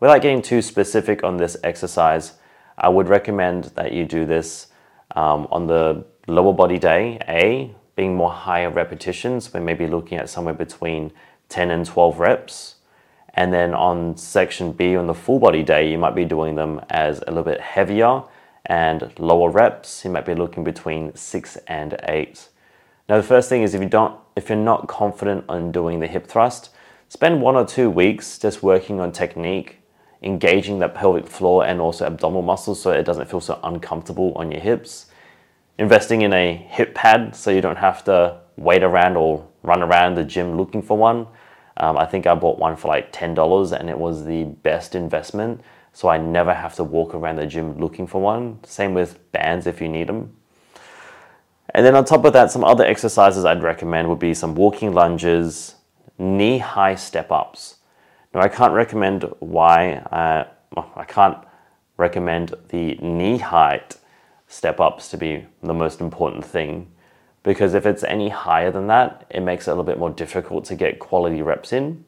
Without 0.00 0.22
getting 0.22 0.40
too 0.40 0.62
specific 0.62 1.22
on 1.22 1.36
this 1.36 1.54
exercise, 1.62 2.38
I 2.78 2.88
would 2.88 3.08
recommend 3.08 3.64
that 3.74 3.92
you 3.92 4.06
do 4.06 4.24
this 4.24 4.68
um, 5.14 5.48
on 5.50 5.66
the 5.66 6.06
lower 6.28 6.54
body 6.54 6.78
day, 6.78 7.18
A, 7.28 7.74
being 7.94 8.16
more 8.16 8.32
higher 8.32 8.70
repetitions. 8.70 9.52
We 9.52 9.60
may 9.60 9.74
be 9.74 9.86
looking 9.86 10.16
at 10.16 10.30
somewhere 10.30 10.54
between 10.54 11.12
10 11.50 11.70
and 11.72 11.84
12 11.84 12.18
reps. 12.18 12.76
And 13.40 13.54
then 13.54 13.72
on 13.72 14.18
section 14.18 14.70
B, 14.70 14.96
on 14.96 15.06
the 15.06 15.14
full 15.14 15.38
body 15.38 15.62
day, 15.62 15.90
you 15.90 15.96
might 15.96 16.14
be 16.14 16.26
doing 16.26 16.56
them 16.56 16.78
as 16.90 17.22
a 17.26 17.30
little 17.30 17.42
bit 17.42 17.58
heavier 17.58 18.22
and 18.66 19.10
lower 19.18 19.48
reps. 19.48 20.04
You 20.04 20.10
might 20.10 20.26
be 20.26 20.34
looking 20.34 20.62
between 20.62 21.16
six 21.16 21.56
and 21.66 21.96
eight. 22.02 22.50
Now, 23.08 23.16
the 23.16 23.22
first 23.22 23.48
thing 23.48 23.62
is 23.62 23.72
if 23.72 23.80
you 23.80 23.88
don't, 23.88 24.14
if 24.36 24.50
you're 24.50 24.58
not 24.58 24.88
confident 24.88 25.46
on 25.48 25.72
doing 25.72 26.00
the 26.00 26.06
hip 26.06 26.26
thrust, 26.26 26.68
spend 27.08 27.40
one 27.40 27.56
or 27.56 27.64
two 27.64 27.88
weeks 27.88 28.38
just 28.38 28.62
working 28.62 29.00
on 29.00 29.10
technique, 29.10 29.78
engaging 30.22 30.78
that 30.80 30.94
pelvic 30.94 31.26
floor 31.26 31.64
and 31.64 31.80
also 31.80 32.04
abdominal 32.04 32.42
muscles 32.42 32.82
so 32.82 32.90
it 32.90 33.04
doesn't 33.04 33.30
feel 33.30 33.40
so 33.40 33.58
uncomfortable 33.62 34.34
on 34.36 34.52
your 34.52 34.60
hips. 34.60 35.06
Investing 35.78 36.20
in 36.20 36.34
a 36.34 36.54
hip 36.54 36.94
pad 36.94 37.34
so 37.34 37.50
you 37.50 37.62
don't 37.62 37.78
have 37.78 38.04
to 38.04 38.38
wait 38.58 38.82
around 38.82 39.16
or 39.16 39.48
run 39.62 39.82
around 39.82 40.16
the 40.16 40.24
gym 40.24 40.58
looking 40.58 40.82
for 40.82 40.98
one. 40.98 41.26
Um, 41.80 41.96
I 41.96 42.04
think 42.04 42.26
I 42.26 42.34
bought 42.34 42.58
one 42.58 42.76
for 42.76 42.88
like 42.88 43.10
$10 43.10 43.72
and 43.72 43.88
it 43.88 43.98
was 43.98 44.26
the 44.26 44.44
best 44.44 44.94
investment. 44.94 45.62
So 45.94 46.08
I 46.08 46.18
never 46.18 46.52
have 46.52 46.74
to 46.76 46.84
walk 46.84 47.14
around 47.14 47.36
the 47.36 47.46
gym 47.46 47.78
looking 47.78 48.06
for 48.06 48.20
one. 48.20 48.62
Same 48.64 48.92
with 48.92 49.32
bands 49.32 49.66
if 49.66 49.80
you 49.80 49.88
need 49.88 50.06
them. 50.06 50.36
And 51.70 51.86
then 51.86 51.96
on 51.96 52.04
top 52.04 52.26
of 52.26 52.34
that, 52.34 52.50
some 52.50 52.64
other 52.64 52.84
exercises 52.84 53.46
I'd 53.46 53.62
recommend 53.62 54.08
would 54.08 54.18
be 54.18 54.34
some 54.34 54.54
walking 54.54 54.92
lunges, 54.92 55.76
knee 56.18 56.58
high 56.58 56.96
step 56.96 57.32
ups. 57.32 57.76
Now, 58.34 58.40
I 58.40 58.48
can't 58.48 58.74
recommend 58.74 59.24
why, 59.38 59.94
uh, 59.94 60.44
I 60.96 61.04
can't 61.04 61.38
recommend 61.96 62.54
the 62.68 62.96
knee 62.96 63.38
height 63.38 63.96
step 64.48 64.80
ups 64.80 65.08
to 65.10 65.16
be 65.16 65.46
the 65.62 65.74
most 65.74 66.00
important 66.00 66.44
thing 66.44 66.92
because 67.42 67.74
if 67.74 67.86
it's 67.86 68.04
any 68.04 68.28
higher 68.28 68.70
than 68.70 68.86
that, 68.88 69.26
it 69.30 69.40
makes 69.40 69.66
it 69.66 69.70
a 69.70 69.74
little 69.74 69.84
bit 69.84 69.98
more 69.98 70.10
difficult 70.10 70.64
to 70.66 70.74
get 70.74 70.98
quality 70.98 71.42
reps 71.42 71.72
in. 71.72 72.04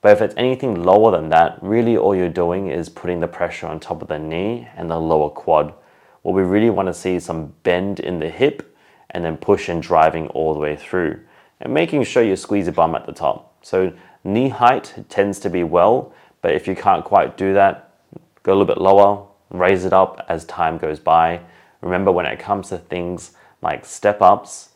But 0.00 0.12
if 0.12 0.20
it's 0.20 0.34
anything 0.36 0.84
lower 0.84 1.10
than 1.10 1.30
that, 1.30 1.58
really 1.60 1.96
all 1.96 2.14
you're 2.14 2.28
doing 2.28 2.68
is 2.68 2.88
putting 2.88 3.20
the 3.20 3.26
pressure 3.26 3.66
on 3.66 3.80
top 3.80 4.02
of 4.02 4.08
the 4.08 4.18
knee 4.18 4.68
and 4.76 4.90
the 4.90 5.00
lower 5.00 5.30
quad. 5.30 5.74
What 6.22 6.34
we 6.34 6.42
really 6.42 6.70
want 6.70 6.86
to 6.86 6.94
see 6.94 7.16
is 7.16 7.24
some 7.24 7.54
bend 7.62 7.98
in 8.00 8.20
the 8.20 8.28
hip 8.28 8.76
and 9.10 9.24
then 9.24 9.36
push 9.36 9.68
and 9.68 9.82
driving 9.82 10.28
all 10.28 10.54
the 10.54 10.60
way 10.60 10.76
through. 10.76 11.20
And 11.60 11.72
making 11.72 12.04
sure 12.04 12.22
you 12.22 12.36
squeeze 12.36 12.66
your 12.66 12.74
bum 12.74 12.94
at 12.94 13.06
the 13.06 13.12
top. 13.12 13.64
So 13.64 13.92
knee 14.22 14.50
height 14.50 15.06
tends 15.08 15.40
to 15.40 15.50
be 15.50 15.64
well, 15.64 16.12
but 16.42 16.54
if 16.54 16.68
you 16.68 16.76
can't 16.76 17.04
quite 17.04 17.36
do 17.36 17.54
that, 17.54 17.94
go 18.42 18.52
a 18.52 18.54
little 18.54 18.66
bit 18.66 18.80
lower, 18.80 19.26
raise 19.50 19.84
it 19.84 19.92
up 19.92 20.24
as 20.28 20.44
time 20.44 20.78
goes 20.78 21.00
by. 21.00 21.40
Remember 21.80 22.12
when 22.12 22.26
it 22.26 22.38
comes 22.38 22.68
to 22.68 22.78
things 22.78 23.32
like 23.62 23.84
step 23.84 24.22
ups, 24.22 24.70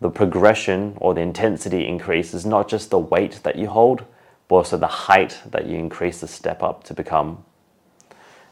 the 0.00 0.10
progression 0.10 0.96
or 1.00 1.14
the 1.14 1.20
intensity 1.20 1.86
increase 1.86 2.32
is 2.32 2.46
not 2.46 2.68
just 2.68 2.90
the 2.90 2.98
weight 2.98 3.40
that 3.42 3.56
you 3.56 3.68
hold, 3.68 4.04
but 4.46 4.56
also 4.56 4.76
the 4.76 4.86
height 4.86 5.38
that 5.50 5.66
you 5.66 5.76
increase 5.76 6.20
the 6.20 6.28
step 6.28 6.62
up 6.62 6.84
to 6.84 6.94
become. 6.94 7.44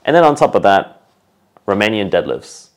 And 0.04 0.14
then 0.14 0.24
on 0.24 0.34
top 0.34 0.54
of 0.54 0.62
that, 0.62 1.02
Romanian 1.66 2.10
deadlifts. 2.10 2.70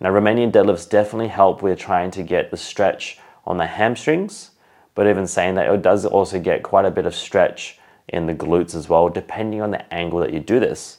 Now, 0.00 0.10
Romanian 0.10 0.52
deadlifts 0.52 0.88
definitely 0.88 1.28
help 1.28 1.62
with 1.62 1.78
trying 1.78 2.10
to 2.12 2.22
get 2.22 2.50
the 2.50 2.56
stretch 2.56 3.18
on 3.46 3.58
the 3.58 3.66
hamstrings, 3.66 4.50
but 4.94 5.06
even 5.06 5.26
saying 5.26 5.54
that, 5.54 5.72
it 5.72 5.82
does 5.82 6.04
also 6.04 6.40
get 6.40 6.62
quite 6.62 6.84
a 6.84 6.90
bit 6.90 7.06
of 7.06 7.14
stretch 7.14 7.78
in 8.08 8.26
the 8.26 8.34
glutes 8.34 8.74
as 8.74 8.88
well, 8.88 9.08
depending 9.08 9.62
on 9.62 9.70
the 9.70 9.94
angle 9.94 10.20
that 10.20 10.32
you 10.32 10.40
do 10.40 10.60
this. 10.60 10.98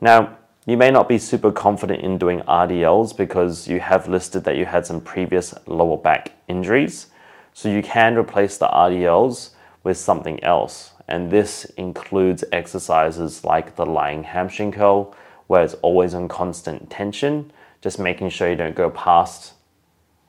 Now, 0.00 0.36
you 0.66 0.76
may 0.76 0.90
not 0.90 1.08
be 1.08 1.18
super 1.18 1.50
confident 1.50 2.02
in 2.02 2.18
doing 2.18 2.40
RDLs 2.42 3.16
because 3.16 3.66
you 3.66 3.80
have 3.80 4.08
listed 4.08 4.44
that 4.44 4.56
you 4.56 4.64
had 4.64 4.86
some 4.86 5.00
previous 5.00 5.54
lower 5.66 5.96
back 5.96 6.32
injuries. 6.52 7.06
So 7.52 7.68
you 7.68 7.82
can 7.82 8.16
replace 8.16 8.58
the 8.58 8.68
RDLs 8.68 9.50
with 9.82 9.96
something 9.96 10.42
else. 10.44 10.92
And 11.08 11.30
this 11.30 11.64
includes 11.76 12.44
exercises 12.52 13.44
like 13.44 13.76
the 13.76 13.84
lying 13.84 14.22
hamstring 14.22 14.72
curl, 14.72 15.14
where 15.48 15.64
it's 15.64 15.74
always 15.82 16.14
on 16.14 16.28
constant 16.28 16.88
tension, 16.88 17.52
just 17.80 17.98
making 17.98 18.30
sure 18.30 18.48
you 18.48 18.56
don't 18.56 18.76
go 18.76 18.90
past, 18.90 19.54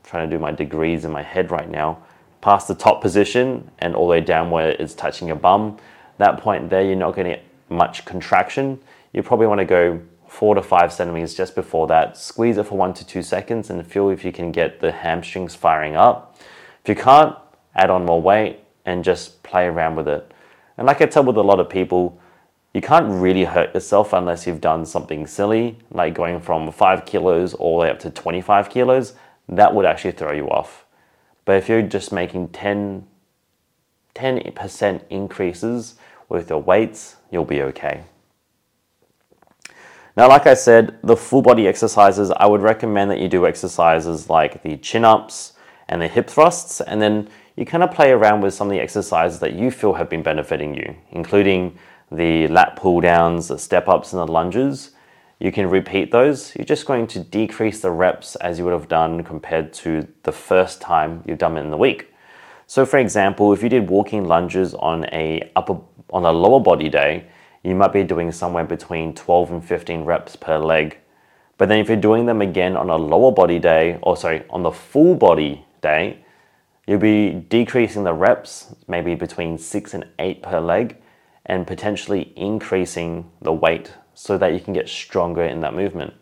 I'm 0.04 0.10
trying 0.10 0.30
to 0.30 0.36
do 0.36 0.40
my 0.40 0.52
degrees 0.52 1.06
in 1.06 1.12
my 1.12 1.22
head 1.22 1.52
right 1.52 1.70
now, 1.70 2.00
past 2.42 2.68
the 2.68 2.76
top 2.76 3.02
position 3.02 3.70
and 3.80 3.96
all 3.96 4.08
the 4.08 4.12
way 4.12 4.22
down 4.22 4.50
where 4.50 4.72
it's 4.72 4.96
touching 4.96 5.28
your 5.28 5.38
bum. 5.38 5.78
That 6.18 6.40
point 6.40 6.70
there, 6.70 6.84
you're 6.84 6.96
not 6.96 7.16
getting 7.16 7.40
much 7.70 8.04
contraction. 8.06 8.80
You 9.14 9.24
probably 9.24 9.48
want 9.48 9.60
to 9.60 9.66
go 9.66 10.02
four 10.34 10.56
to 10.56 10.64
five 10.64 10.92
centimeters 10.92 11.36
just 11.36 11.54
before 11.54 11.86
that. 11.86 12.18
Squeeze 12.18 12.58
it 12.58 12.66
for 12.66 12.76
one 12.76 12.92
to 12.96 13.06
two 13.06 13.22
seconds 13.22 13.70
and 13.70 13.86
feel 13.86 14.10
if 14.10 14.26
you 14.26 14.32
can 14.32 14.52
get 14.52 14.80
the 14.80 14.92
hamstrings 14.92 15.54
firing 15.54 15.96
up. 15.96 16.36
If 16.82 16.90
you 16.90 16.96
can't, 16.96 17.38
add 17.76 17.92
on 17.92 18.04
more 18.04 18.20
weight 18.20 18.60
and 18.84 19.04
just 19.04 19.44
play 19.44 19.68
around 19.68 19.96
with 19.96 20.08
it. 20.08 20.32
And 20.76 20.88
like 20.88 21.02
I 21.02 21.06
tell 21.06 21.24
with 21.24 21.38
a 21.38 21.44
lot 21.44 21.60
of 21.60 21.70
people, 21.70 22.20
you 22.74 22.82
can't 22.82 23.22
really 23.22 23.44
hurt 23.44 23.76
yourself 23.76 24.12
unless 24.12 24.48
you've 24.48 24.60
done 24.60 24.88
something 24.88 25.28
silly, 25.28 25.78
like 25.92 26.16
going 26.16 26.42
from 26.42 26.72
five 26.72 27.06
kilos 27.06 27.54
all 27.54 27.78
the 27.78 27.84
way 27.84 27.92
up 27.92 28.00
to 28.00 28.10
25 28.10 28.72
kilos. 28.72 29.14
That 29.48 29.76
would 29.76 29.86
actually 29.86 30.14
throw 30.14 30.32
you 30.32 30.50
off. 30.50 30.86
But 31.46 31.58
if 31.58 31.70
you're 31.70 31.84
just 31.84 32.12
making 32.12 32.50
10, 32.50 33.06
10% 34.16 35.02
increases 35.12 35.94
with 36.28 36.50
your 36.50 36.62
weights, 36.62 37.18
you'll 37.30 37.46
be 37.46 37.62
okay. 37.62 38.06
Now, 40.16 40.30
like 40.30 40.46
I 40.46 40.54
said, 40.54 41.00
the 41.04 41.18
full 41.18 41.42
body 41.42 41.68
exercises, 41.68 42.30
I 42.30 42.46
would 42.46 42.62
recommend 42.62 43.10
that 43.10 43.20
you 43.20 43.28
do 43.28 43.48
exercises 43.48 44.30
like 44.30 44.62
the 44.62 44.78
chin 44.78 45.04
ups 45.04 45.54
and 45.90 46.00
the 46.02 46.08
hip 46.08 46.30
thrusts, 46.30 46.82
and 46.82 47.02
then 47.02 47.30
you 47.56 47.66
kind 47.66 47.84
of 47.84 47.92
play 47.92 48.12
around 48.12 48.42
with 48.42 48.54
some 48.54 48.68
of 48.68 48.72
the 48.72 48.80
exercises 48.80 49.40
that 49.40 49.54
you 49.54 49.72
feel 49.72 49.94
have 49.94 50.10
been 50.10 50.22
benefiting 50.22 50.76
you, 50.76 50.96
including 51.12 51.78
the 52.12 52.48
lat 52.50 52.76
pull 52.76 53.02
downs, 53.02 53.48
the 53.48 53.58
step 53.58 53.88
ups, 53.88 54.14
and 54.14 54.20
the 54.20 54.32
lunges. 54.32 54.92
You 55.40 55.52
can 55.52 55.68
repeat 55.68 56.12
those. 56.12 56.56
You're 56.56 56.66
just 56.66 56.86
going 56.86 57.08
to 57.08 57.20
decrease 57.20 57.82
the 57.82 57.92
reps 57.92 58.36
as 58.36 58.60
you 58.60 58.66
would 58.66 58.74
have 58.74 58.88
done 58.88 59.24
compared 59.24 59.74
to 59.74 60.08
the 60.22 60.32
first 60.32 60.80
time 60.80 61.24
you've 61.28 61.40
done 61.40 61.58
it 61.58 61.62
in 61.62 61.72
the 61.72 61.78
week. 61.78 62.14
So, 62.68 62.86
for 62.86 63.00
example, 63.00 63.52
if 63.52 63.64
you 63.64 63.70
did 63.70 63.90
walking 63.90 64.26
lunges 64.26 64.76
on 64.76 65.06
a 65.06 65.52
upper 65.56 65.80
on 66.12 66.26
a 66.26 66.32
lower 66.32 66.60
body 66.60 66.90
day, 66.90 67.26
you 67.64 67.76
might 67.76 67.94
be 67.94 68.04
doing 68.04 68.32
somewhere 68.32 68.66
between 68.66 69.14
12 69.14 69.52
and 69.52 69.66
15 69.66 70.04
reps 70.04 70.36
per 70.36 70.58
leg. 70.58 70.98
But 71.58 71.70
then 71.70 71.80
if 71.80 71.88
you're 71.88 71.98
doing 71.98 72.26
them 72.26 72.42
again 72.42 72.76
on 72.76 72.90
a 72.90 72.98
lower 72.98 73.32
body 73.32 73.60
day, 73.60 74.00
or 74.02 74.18
sorry, 74.18 74.44
on 74.50 74.64
the 74.64 74.72
full 74.72 75.16
body 75.16 75.66
day, 75.82 76.20
you'll 76.86 77.00
be 77.00 77.32
decreasing 77.32 78.04
the 78.04 78.14
reps, 78.14 78.76
maybe 78.88 79.16
between 79.16 79.58
six 79.58 79.94
and 79.94 80.06
eight 80.20 80.42
per 80.44 80.60
leg, 80.60 80.98
and 81.46 81.66
potentially 81.66 82.34
increasing 82.36 83.30
the 83.42 83.54
weight 83.54 83.94
so 84.14 84.38
that 84.38 84.54
you 84.54 84.60
can 84.60 84.74
get 84.74 84.90
stronger 84.90 85.44
in 85.44 85.62
that 85.62 85.74
movement. 85.74 86.14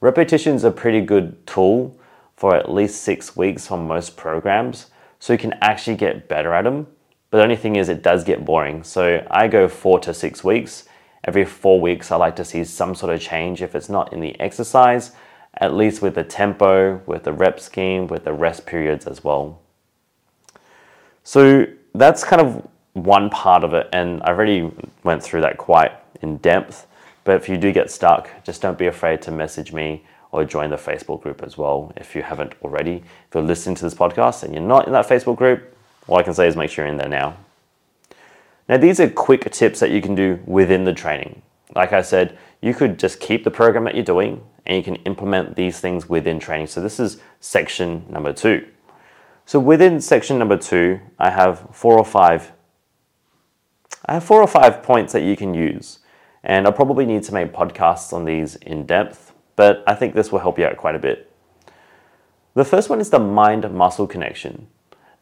Repetitions 0.00 0.64
are 0.64 0.68
a 0.68 0.72
pretty 0.72 1.00
good 1.00 1.46
tool 1.46 1.98
for 2.36 2.54
at 2.54 2.70
least 2.70 3.02
six 3.02 3.36
weeks 3.36 3.70
on 3.70 3.86
most 3.86 4.16
programs, 4.16 4.86
so 5.18 5.32
you 5.32 5.38
can 5.38 5.54
actually 5.60 5.96
get 5.96 6.28
better 6.28 6.54
at 6.54 6.62
them 6.62 6.86
but 7.30 7.38
the 7.38 7.42
only 7.44 7.56
thing 7.56 7.76
is, 7.76 7.88
it 7.88 8.02
does 8.02 8.24
get 8.24 8.44
boring. 8.44 8.82
So 8.82 9.26
I 9.30 9.48
go 9.48 9.68
four 9.68 10.00
to 10.00 10.14
six 10.14 10.42
weeks. 10.42 10.84
Every 11.24 11.44
four 11.44 11.80
weeks, 11.80 12.10
I 12.10 12.16
like 12.16 12.36
to 12.36 12.44
see 12.44 12.64
some 12.64 12.94
sort 12.94 13.14
of 13.14 13.20
change. 13.20 13.60
If 13.60 13.74
it's 13.74 13.88
not 13.88 14.12
in 14.12 14.20
the 14.20 14.38
exercise, 14.40 15.12
at 15.54 15.74
least 15.74 16.00
with 16.00 16.14
the 16.14 16.24
tempo, 16.24 17.02
with 17.06 17.24
the 17.24 17.32
rep 17.32 17.60
scheme, 17.60 18.06
with 18.06 18.24
the 18.24 18.32
rest 18.32 18.64
periods 18.64 19.06
as 19.06 19.22
well. 19.24 19.60
So 21.24 21.66
that's 21.94 22.24
kind 22.24 22.40
of 22.40 22.66
one 22.94 23.28
part 23.30 23.64
of 23.64 23.74
it, 23.74 23.88
and 23.92 24.22
I 24.22 24.28
already 24.28 24.72
went 25.04 25.22
through 25.22 25.42
that 25.42 25.58
quite 25.58 25.92
in 26.22 26.38
depth. 26.38 26.86
But 27.24 27.36
if 27.36 27.48
you 27.48 27.58
do 27.58 27.72
get 27.72 27.90
stuck, 27.90 28.30
just 28.44 28.62
don't 28.62 28.78
be 28.78 28.86
afraid 28.86 29.20
to 29.22 29.30
message 29.30 29.72
me 29.72 30.04
or 30.30 30.44
join 30.44 30.70
the 30.70 30.76
Facebook 30.76 31.22
group 31.22 31.42
as 31.42 31.58
well 31.58 31.92
if 31.96 32.14
you 32.14 32.22
haven't 32.22 32.54
already. 32.62 32.96
If 33.28 33.34
you're 33.34 33.42
listening 33.42 33.76
to 33.76 33.84
this 33.84 33.94
podcast 33.94 34.42
and 34.42 34.54
you're 34.54 34.62
not 34.62 34.86
in 34.86 34.92
that 34.92 35.06
Facebook 35.06 35.36
group, 35.36 35.76
all 36.08 36.18
I 36.18 36.22
can 36.22 36.34
say 36.34 36.48
is 36.48 36.56
make 36.56 36.70
sure 36.70 36.84
you're 36.84 36.92
in 36.92 36.98
there 36.98 37.08
now. 37.08 37.36
Now, 38.68 38.76
these 38.76 39.00
are 39.00 39.08
quick 39.08 39.50
tips 39.50 39.80
that 39.80 39.90
you 39.90 40.02
can 40.02 40.14
do 40.14 40.40
within 40.44 40.84
the 40.84 40.92
training. 40.92 41.42
Like 41.74 41.92
I 41.92 42.02
said, 42.02 42.36
you 42.60 42.74
could 42.74 42.98
just 42.98 43.20
keep 43.20 43.44
the 43.44 43.50
program 43.50 43.84
that 43.84 43.94
you're 43.94 44.04
doing 44.04 44.42
and 44.66 44.76
you 44.76 44.82
can 44.82 44.96
implement 45.04 45.56
these 45.56 45.80
things 45.80 46.08
within 46.08 46.38
training. 46.38 46.66
So, 46.66 46.80
this 46.80 46.98
is 46.98 47.20
section 47.40 48.04
number 48.10 48.32
two. 48.32 48.66
So, 49.46 49.58
within 49.58 50.00
section 50.00 50.38
number 50.38 50.56
two, 50.56 51.00
I 51.18 51.30
have 51.30 51.68
four 51.72 51.96
or 51.96 52.04
five. 52.04 52.52
I 54.04 54.14
have 54.14 54.24
four 54.24 54.42
or 54.42 54.46
five 54.46 54.82
points 54.82 55.12
that 55.12 55.22
you 55.22 55.36
can 55.36 55.54
use. 55.54 56.00
And 56.42 56.66
I'll 56.66 56.72
probably 56.72 57.04
need 57.04 57.22
to 57.24 57.34
make 57.34 57.52
podcasts 57.52 58.12
on 58.12 58.24
these 58.24 58.56
in 58.56 58.86
depth, 58.86 59.32
but 59.56 59.82
I 59.86 59.94
think 59.94 60.14
this 60.14 60.30
will 60.30 60.38
help 60.38 60.58
you 60.58 60.64
out 60.64 60.76
quite 60.76 60.94
a 60.94 60.98
bit. 60.98 61.30
The 62.54 62.64
first 62.64 62.88
one 62.88 63.00
is 63.00 63.10
the 63.10 63.18
mind 63.18 63.70
muscle 63.72 64.06
connection. 64.06 64.68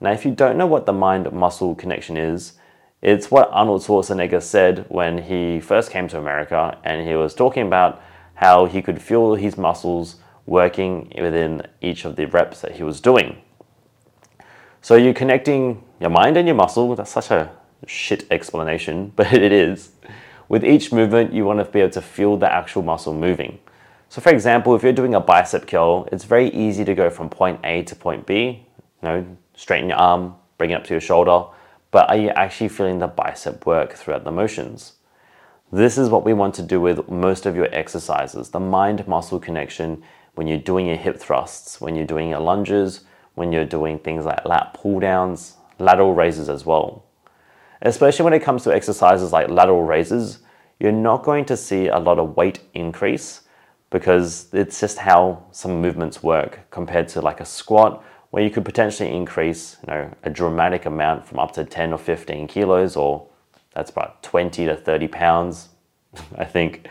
Now, 0.07 0.13
if 0.13 0.25
you 0.25 0.31
don't 0.31 0.57
know 0.57 0.69
what 0.69 0.87
the 0.87 0.93
mind 0.93 1.33
muscle 1.33 1.75
connection 1.75 2.17
is, 2.17 2.53
it's 3.03 3.29
what 3.29 3.51
Arnold 3.51 3.83
Schwarzenegger 3.83 4.41
said 4.41 4.87
when 4.89 5.19
he 5.19 5.59
first 5.59 5.91
came 5.91 6.07
to 6.07 6.17
America 6.17 6.79
and 6.85 7.05
he 7.05 7.17
was 7.17 7.35
talking 7.35 7.67
about 7.67 8.01
how 8.35 8.67
he 8.67 8.83
could 8.83 9.03
feel 9.03 9.35
his 9.35 9.59
muscles 9.59 10.15
working 10.47 11.13
within 11.21 11.67
each 11.81 12.05
of 12.05 12.15
the 12.15 12.27
reps 12.27 12.61
that 12.61 12.77
he 12.77 12.85
was 12.85 13.01
doing. 13.01 13.39
So 14.81 14.95
you're 14.95 15.13
connecting 15.13 15.83
your 15.99 16.11
mind 16.11 16.37
and 16.37 16.47
your 16.47 16.55
muscle. 16.55 16.95
That's 16.95 17.11
such 17.11 17.33
a 17.33 17.51
shit 17.89 18.29
explanation, 18.31 19.13
but 19.17 19.33
it 19.33 19.51
is. 19.51 19.91
With 20.49 20.65
each 20.65 20.93
movement, 20.93 21.33
you 21.33 21.45
want 21.45 21.59
to 21.59 21.65
be 21.65 21.81
able 21.81 21.91
to 21.95 22.01
feel 22.01 22.37
the 22.37 22.55
actual 22.55 22.83
muscle 22.83 23.13
moving. 23.13 23.59
So, 24.09 24.21
for 24.21 24.31
example, 24.31 24.77
if 24.77 24.85
you're 24.85 24.93
doing 24.93 25.17
a 25.17 25.21
bicep 25.21 25.67
curl, 25.67 26.09
it's 26.13 26.23
very 26.23 26.51
easy 26.51 26.85
to 26.85 26.95
go 26.95 27.11
from 27.11 27.29
point 27.29 27.59
A 27.65 27.83
to 27.83 27.97
point 27.97 28.25
B. 28.25 28.63
You 29.03 29.09
know, 29.09 29.37
straighten 29.57 29.89
your 29.89 29.99
arm, 29.99 30.37
bring 30.59 30.71
it 30.71 30.75
up 30.75 30.85
to 30.85 30.95
your 30.95 31.01
shoulder, 31.01 31.47
but 31.91 32.09
are 32.09 32.17
you 32.17 32.29
actually 32.31 32.69
feeling 32.69 32.99
the 32.99 33.09
bicep 33.09 33.67
work 33.67 33.95
throughout 33.95 34.25
the 34.25 34.31
motions? 34.31 34.93
This 35.73 35.99
is 35.99 36.09
what 36.09 36.25
we 36.25 36.33
want 36.33 36.55
to 36.55 36.63
do 36.63 36.81
with 36.81 37.09
most 37.09 37.45
of 37.45 37.57
your 37.57 37.69
exercises 37.75 38.51
the 38.51 38.61
mind 38.61 39.09
muscle 39.09 39.41
connection 39.41 40.03
when 40.37 40.47
you're 40.47 40.59
doing 40.59 40.87
your 40.87 40.97
hip 40.97 41.19
thrusts, 41.19 41.81
when 41.81 41.97
you're 41.97 42.07
doing 42.07 42.29
your 42.29 42.41
lunges, 42.41 43.01
when 43.35 43.51
you're 43.51 43.65
doing 43.65 43.99
things 43.99 44.25
like 44.25 44.45
lat 44.45 44.75
pull 44.75 45.01
downs, 45.01 45.57
lateral 45.79 46.15
raises 46.15 46.49
as 46.49 46.65
well. 46.65 47.05
Especially 47.83 48.25
when 48.25 48.33
it 48.33 48.43
comes 48.43 48.63
to 48.65 48.75
exercises 48.75 49.33
like 49.33 49.49
lateral 49.49 49.83
raises, 49.83 50.41
you're 50.79 50.93
not 50.93 51.23
going 51.23 51.45
to 51.47 51.57
see 51.57 51.89
a 51.89 51.99
lot 51.99 52.19
of 52.19 52.37
weight 52.37 52.61
increase 52.75 53.43
because 53.91 54.49
it's 54.53 54.79
just 54.81 54.99
how 54.99 55.45
some 55.51 55.81
movements 55.81 56.23
work 56.23 56.61
compared 56.71 57.09
to 57.09 57.21
like 57.21 57.41
a 57.41 57.45
squat 57.45 58.05
where 58.37 58.45
you 58.45 58.51
could 58.51 58.67
potentially 58.67 59.11
increase 59.11 59.79
you 59.81 59.95
know, 59.95 60.15
a 60.25 60.29
dramatic 60.29 60.85
amount 60.85 61.27
from 61.27 61.39
up 61.39 61.53
to 61.53 61.65
10 61.65 61.95
or 61.95 61.99
15 61.99 62.47
kilos 62.47 62.95
or 62.95 63.27
that's 63.73 63.89
about 63.89 64.23
20 64.23 64.67
to 64.67 64.77
30 64.77 65.09
pounds, 65.09 65.71
I 66.37 66.45
think, 66.45 66.87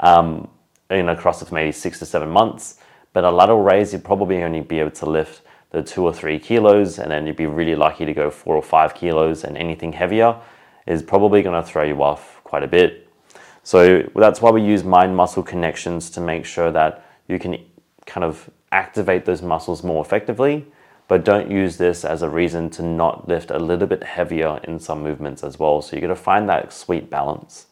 um, 0.00 0.50
in 0.90 1.08
a 1.08 1.16
cross 1.16 1.40
of 1.40 1.52
maybe 1.52 1.72
six 1.72 1.98
to 2.00 2.04
seven 2.04 2.28
months. 2.28 2.80
But 3.14 3.24
a 3.24 3.30
lateral 3.30 3.62
raise, 3.62 3.94
you'd 3.94 4.04
probably 4.04 4.42
only 4.42 4.60
be 4.60 4.78
able 4.78 4.90
to 4.90 5.06
lift 5.08 5.40
the 5.70 5.82
two 5.82 6.04
or 6.04 6.12
three 6.12 6.38
kilos, 6.38 6.98
and 6.98 7.10
then 7.10 7.26
you'd 7.26 7.34
be 7.34 7.46
really 7.46 7.76
lucky 7.76 8.04
to 8.04 8.12
go 8.12 8.30
four 8.30 8.54
or 8.54 8.62
five 8.62 8.94
kilos, 8.94 9.42
and 9.42 9.56
anything 9.56 9.94
heavier 9.94 10.38
is 10.86 11.02
probably 11.02 11.40
going 11.40 11.58
to 11.58 11.66
throw 11.66 11.84
you 11.84 12.02
off 12.02 12.42
quite 12.44 12.62
a 12.62 12.68
bit. 12.68 13.08
So 13.62 14.02
that's 14.16 14.42
why 14.42 14.50
we 14.50 14.60
use 14.60 14.84
mind 14.84 15.16
muscle 15.16 15.42
connections 15.42 16.10
to 16.10 16.20
make 16.20 16.44
sure 16.44 16.70
that 16.70 17.06
you 17.26 17.38
can 17.38 17.56
kind 18.04 18.22
of 18.22 18.50
activate 18.70 19.24
those 19.24 19.40
muscles 19.40 19.82
more 19.82 20.04
effectively, 20.04 20.66
but 21.10 21.24
don't 21.24 21.50
use 21.50 21.76
this 21.76 22.04
as 22.04 22.22
a 22.22 22.28
reason 22.28 22.70
to 22.70 22.84
not 22.84 23.26
lift 23.26 23.50
a 23.50 23.58
little 23.58 23.88
bit 23.88 24.04
heavier 24.04 24.60
in 24.62 24.78
some 24.78 25.02
movements 25.02 25.42
as 25.42 25.58
well. 25.58 25.82
So 25.82 25.96
you're 25.96 26.02
going 26.02 26.14
to 26.14 26.14
find 26.14 26.48
that 26.48 26.72
sweet 26.72 27.10
balance, 27.10 27.66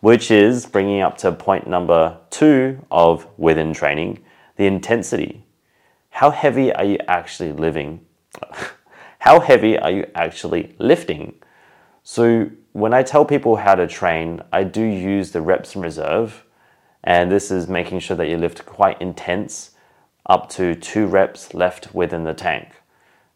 which 0.00 0.30
is 0.30 0.66
bringing 0.66 1.00
up 1.00 1.16
to 1.18 1.32
point 1.32 1.66
number 1.66 2.18
two 2.28 2.84
of 2.90 3.26
within 3.38 3.72
training 3.72 4.22
the 4.56 4.66
intensity. 4.66 5.46
How 6.10 6.32
heavy 6.32 6.70
are 6.70 6.84
you 6.84 6.98
actually 7.08 7.52
living? 7.52 8.04
how 9.20 9.40
heavy 9.40 9.78
are 9.78 9.90
you 9.90 10.04
actually 10.14 10.74
lifting? 10.78 11.36
So 12.02 12.50
when 12.72 12.92
I 12.92 13.02
tell 13.02 13.24
people 13.24 13.56
how 13.56 13.74
to 13.74 13.86
train, 13.86 14.42
I 14.52 14.64
do 14.64 14.82
use 14.82 15.30
the 15.30 15.40
reps 15.40 15.74
in 15.74 15.80
reserve, 15.80 16.44
and 17.02 17.32
this 17.32 17.50
is 17.50 17.68
making 17.68 18.00
sure 18.00 18.18
that 18.18 18.28
you 18.28 18.36
lift 18.36 18.66
quite 18.66 19.00
intense, 19.00 19.70
up 20.26 20.50
to 20.50 20.74
two 20.74 21.06
reps 21.06 21.54
left 21.54 21.94
within 21.94 22.24
the 22.24 22.34
tank. 22.34 22.68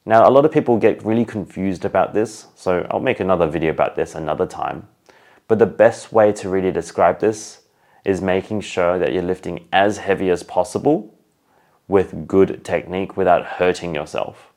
Now, 0.08 0.28
a 0.28 0.30
lot 0.30 0.44
of 0.44 0.52
people 0.52 0.78
get 0.78 1.04
really 1.04 1.24
confused 1.24 1.84
about 1.84 2.14
this, 2.14 2.46
so 2.54 2.86
I'll 2.92 3.00
make 3.00 3.18
another 3.18 3.48
video 3.48 3.72
about 3.72 3.96
this 3.96 4.14
another 4.14 4.46
time. 4.46 4.86
But 5.48 5.58
the 5.58 5.66
best 5.66 6.12
way 6.12 6.30
to 6.34 6.48
really 6.48 6.70
describe 6.70 7.18
this 7.18 7.62
is 8.04 8.22
making 8.22 8.60
sure 8.60 9.00
that 9.00 9.12
you're 9.12 9.24
lifting 9.24 9.66
as 9.72 9.98
heavy 9.98 10.30
as 10.30 10.44
possible 10.44 11.12
with 11.88 12.28
good 12.28 12.64
technique 12.64 13.16
without 13.16 13.44
hurting 13.58 13.96
yourself. 13.96 14.52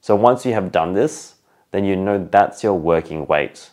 So 0.00 0.14
once 0.14 0.46
you 0.46 0.52
have 0.52 0.70
done 0.70 0.92
this, 0.92 1.34
then 1.72 1.84
you 1.84 1.96
know 1.96 2.28
that's 2.30 2.62
your 2.62 2.74
working 2.74 3.26
weight. 3.26 3.70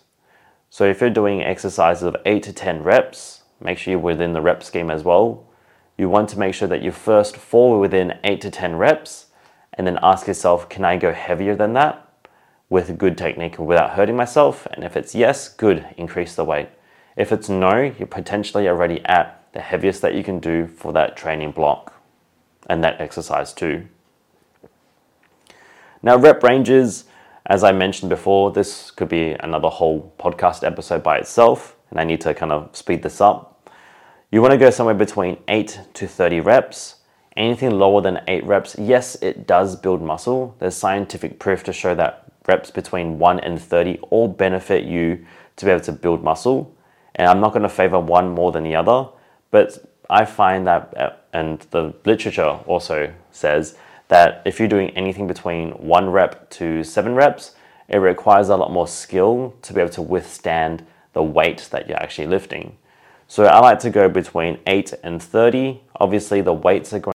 So 0.72 0.86
if 0.86 1.02
you're 1.02 1.12
doing 1.12 1.44
exercises 1.44 2.02
of 2.02 2.16
8 2.26 2.42
to 2.44 2.54
10 2.54 2.82
reps, 2.82 3.44
make 3.60 3.78
sure 3.78 3.92
you're 3.92 4.00
within 4.00 4.34
the 4.34 4.42
rep 4.42 4.64
scheme 4.64 4.90
as 4.90 5.04
well. 5.04 5.46
You 6.00 6.10
want 6.10 6.30
to 6.30 6.40
make 6.40 6.56
sure 6.56 6.68
that 6.68 6.82
you 6.82 6.90
first 6.90 7.38
fall 7.38 7.80
within 7.80 8.18
8 8.24 8.42
to 8.42 8.50
10 8.50 8.76
reps 8.76 9.28
and 9.74 9.88
then 9.88 10.00
ask 10.02 10.28
yourself, 10.28 10.70
can 10.70 10.84
I 10.86 10.98
go 10.98 11.14
heavier 11.14 11.56
than 11.56 11.74
that 11.74 12.08
with 12.70 12.98
good 12.98 13.18
technique 13.18 13.58
without 13.58 13.92
hurting 13.92 14.16
myself? 14.16 14.68
And 14.74 14.84
if 14.84 14.98
it's 14.98 15.16
yes, 15.16 15.50
good, 15.50 15.86
increase 15.98 16.36
the 16.36 16.46
weight. 16.46 16.70
If 17.16 17.32
it's 17.32 17.50
no, 17.50 17.82
you're 17.82 18.08
potentially 18.08 18.68
already 18.68 19.04
at 19.06 19.44
the 19.54 19.62
heaviest 19.62 20.02
that 20.02 20.16
you 20.16 20.24
can 20.24 20.40
do 20.40 20.68
for 20.68 20.94
that 20.94 21.18
training 21.18 21.52
block 21.52 21.94
and 22.70 22.84
that 22.84 23.02
exercise 23.02 23.54
too. 23.54 23.88
Now, 26.04 26.18
rep 26.18 26.42
ranges, 26.42 27.06
as 27.46 27.64
I 27.64 27.72
mentioned 27.72 28.10
before, 28.10 28.52
this 28.52 28.92
could 28.92 29.10
be 29.10 29.32
another 29.34 29.70
whole 29.70 30.14
podcast 30.18 30.66
episode 30.66 31.04
by 31.04 31.18
itself, 31.18 31.76
and 31.90 32.00
I 32.00 32.04
need 32.04 32.22
to 32.22 32.34
kind 32.34 32.52
of 32.52 32.76
speed 32.76 33.04
this 33.04 33.22
up. 33.22 33.70
You 34.32 34.42
want 34.42 34.52
to 34.52 34.58
go 34.58 34.70
somewhere 34.70 34.96
between 34.96 35.38
8 35.48 35.80
to 35.94 36.08
30 36.08 36.40
reps. 36.40 36.96
Anything 37.38 37.72
lower 37.72 38.02
than 38.02 38.22
8 38.28 38.46
reps, 38.46 38.76
yes, 38.78 39.16
it 39.22 39.48
does 39.48 39.78
build 39.78 40.02
muscle. 40.02 40.56
There's 40.60 40.76
scientific 40.76 41.40
proof 41.40 41.64
to 41.64 41.74
show 41.74 41.96
that 41.96 42.26
reps 42.46 42.72
between 42.72 43.20
1 43.20 43.40
and 43.40 43.62
30 43.62 44.00
all 44.10 44.28
benefit 44.28 44.84
you 44.84 45.26
to 45.56 45.66
be 45.66 45.72
able 45.72 45.84
to 45.86 45.94
build 45.94 46.24
muscle. 46.24 46.76
And 47.16 47.28
I'm 47.28 47.40
not 47.40 47.54
going 47.54 47.64
to 47.64 47.70
favor 47.70 48.00
one 48.00 48.30
more 48.30 48.52
than 48.52 48.64
the 48.64 48.76
other, 48.76 49.08
but 49.50 49.78
I 50.10 50.26
find 50.26 50.68
that, 50.68 50.94
uh, 50.98 51.12
and 51.32 51.62
the 51.72 51.94
literature 52.06 52.60
also 52.66 53.14
says 53.32 53.78
that 54.10 54.42
if 54.46 54.60
you're 54.60 54.68
doing 54.68 54.90
anything 54.90 55.28
between 55.28 55.72
one 55.72 56.10
rep 56.10 56.50
to 56.52 56.84
seven 56.84 57.16
reps, 57.16 57.56
it 57.88 57.98
requires 57.98 58.50
a 58.50 58.58
lot 58.58 58.72
more 58.72 58.88
skill 58.88 59.56
to 59.62 59.74
be 59.74 59.80
able 59.80 59.92
to 59.92 60.02
withstand 60.02 60.86
the 61.14 61.24
weight 61.24 61.70
that 61.72 61.88
you're 61.88 62.02
actually 62.02 62.28
lifting. 62.28 62.78
So 63.32 63.46
I 63.46 63.60
like 63.60 63.80
to 63.80 63.90
go 63.90 64.10
between 64.10 64.60
8 64.68 64.94
and 65.04 65.24
30. 65.24 65.82
Obviously, 66.02 66.42
the 66.42 66.52
weights 66.52 66.92
are 66.92 67.00
going 67.00 67.10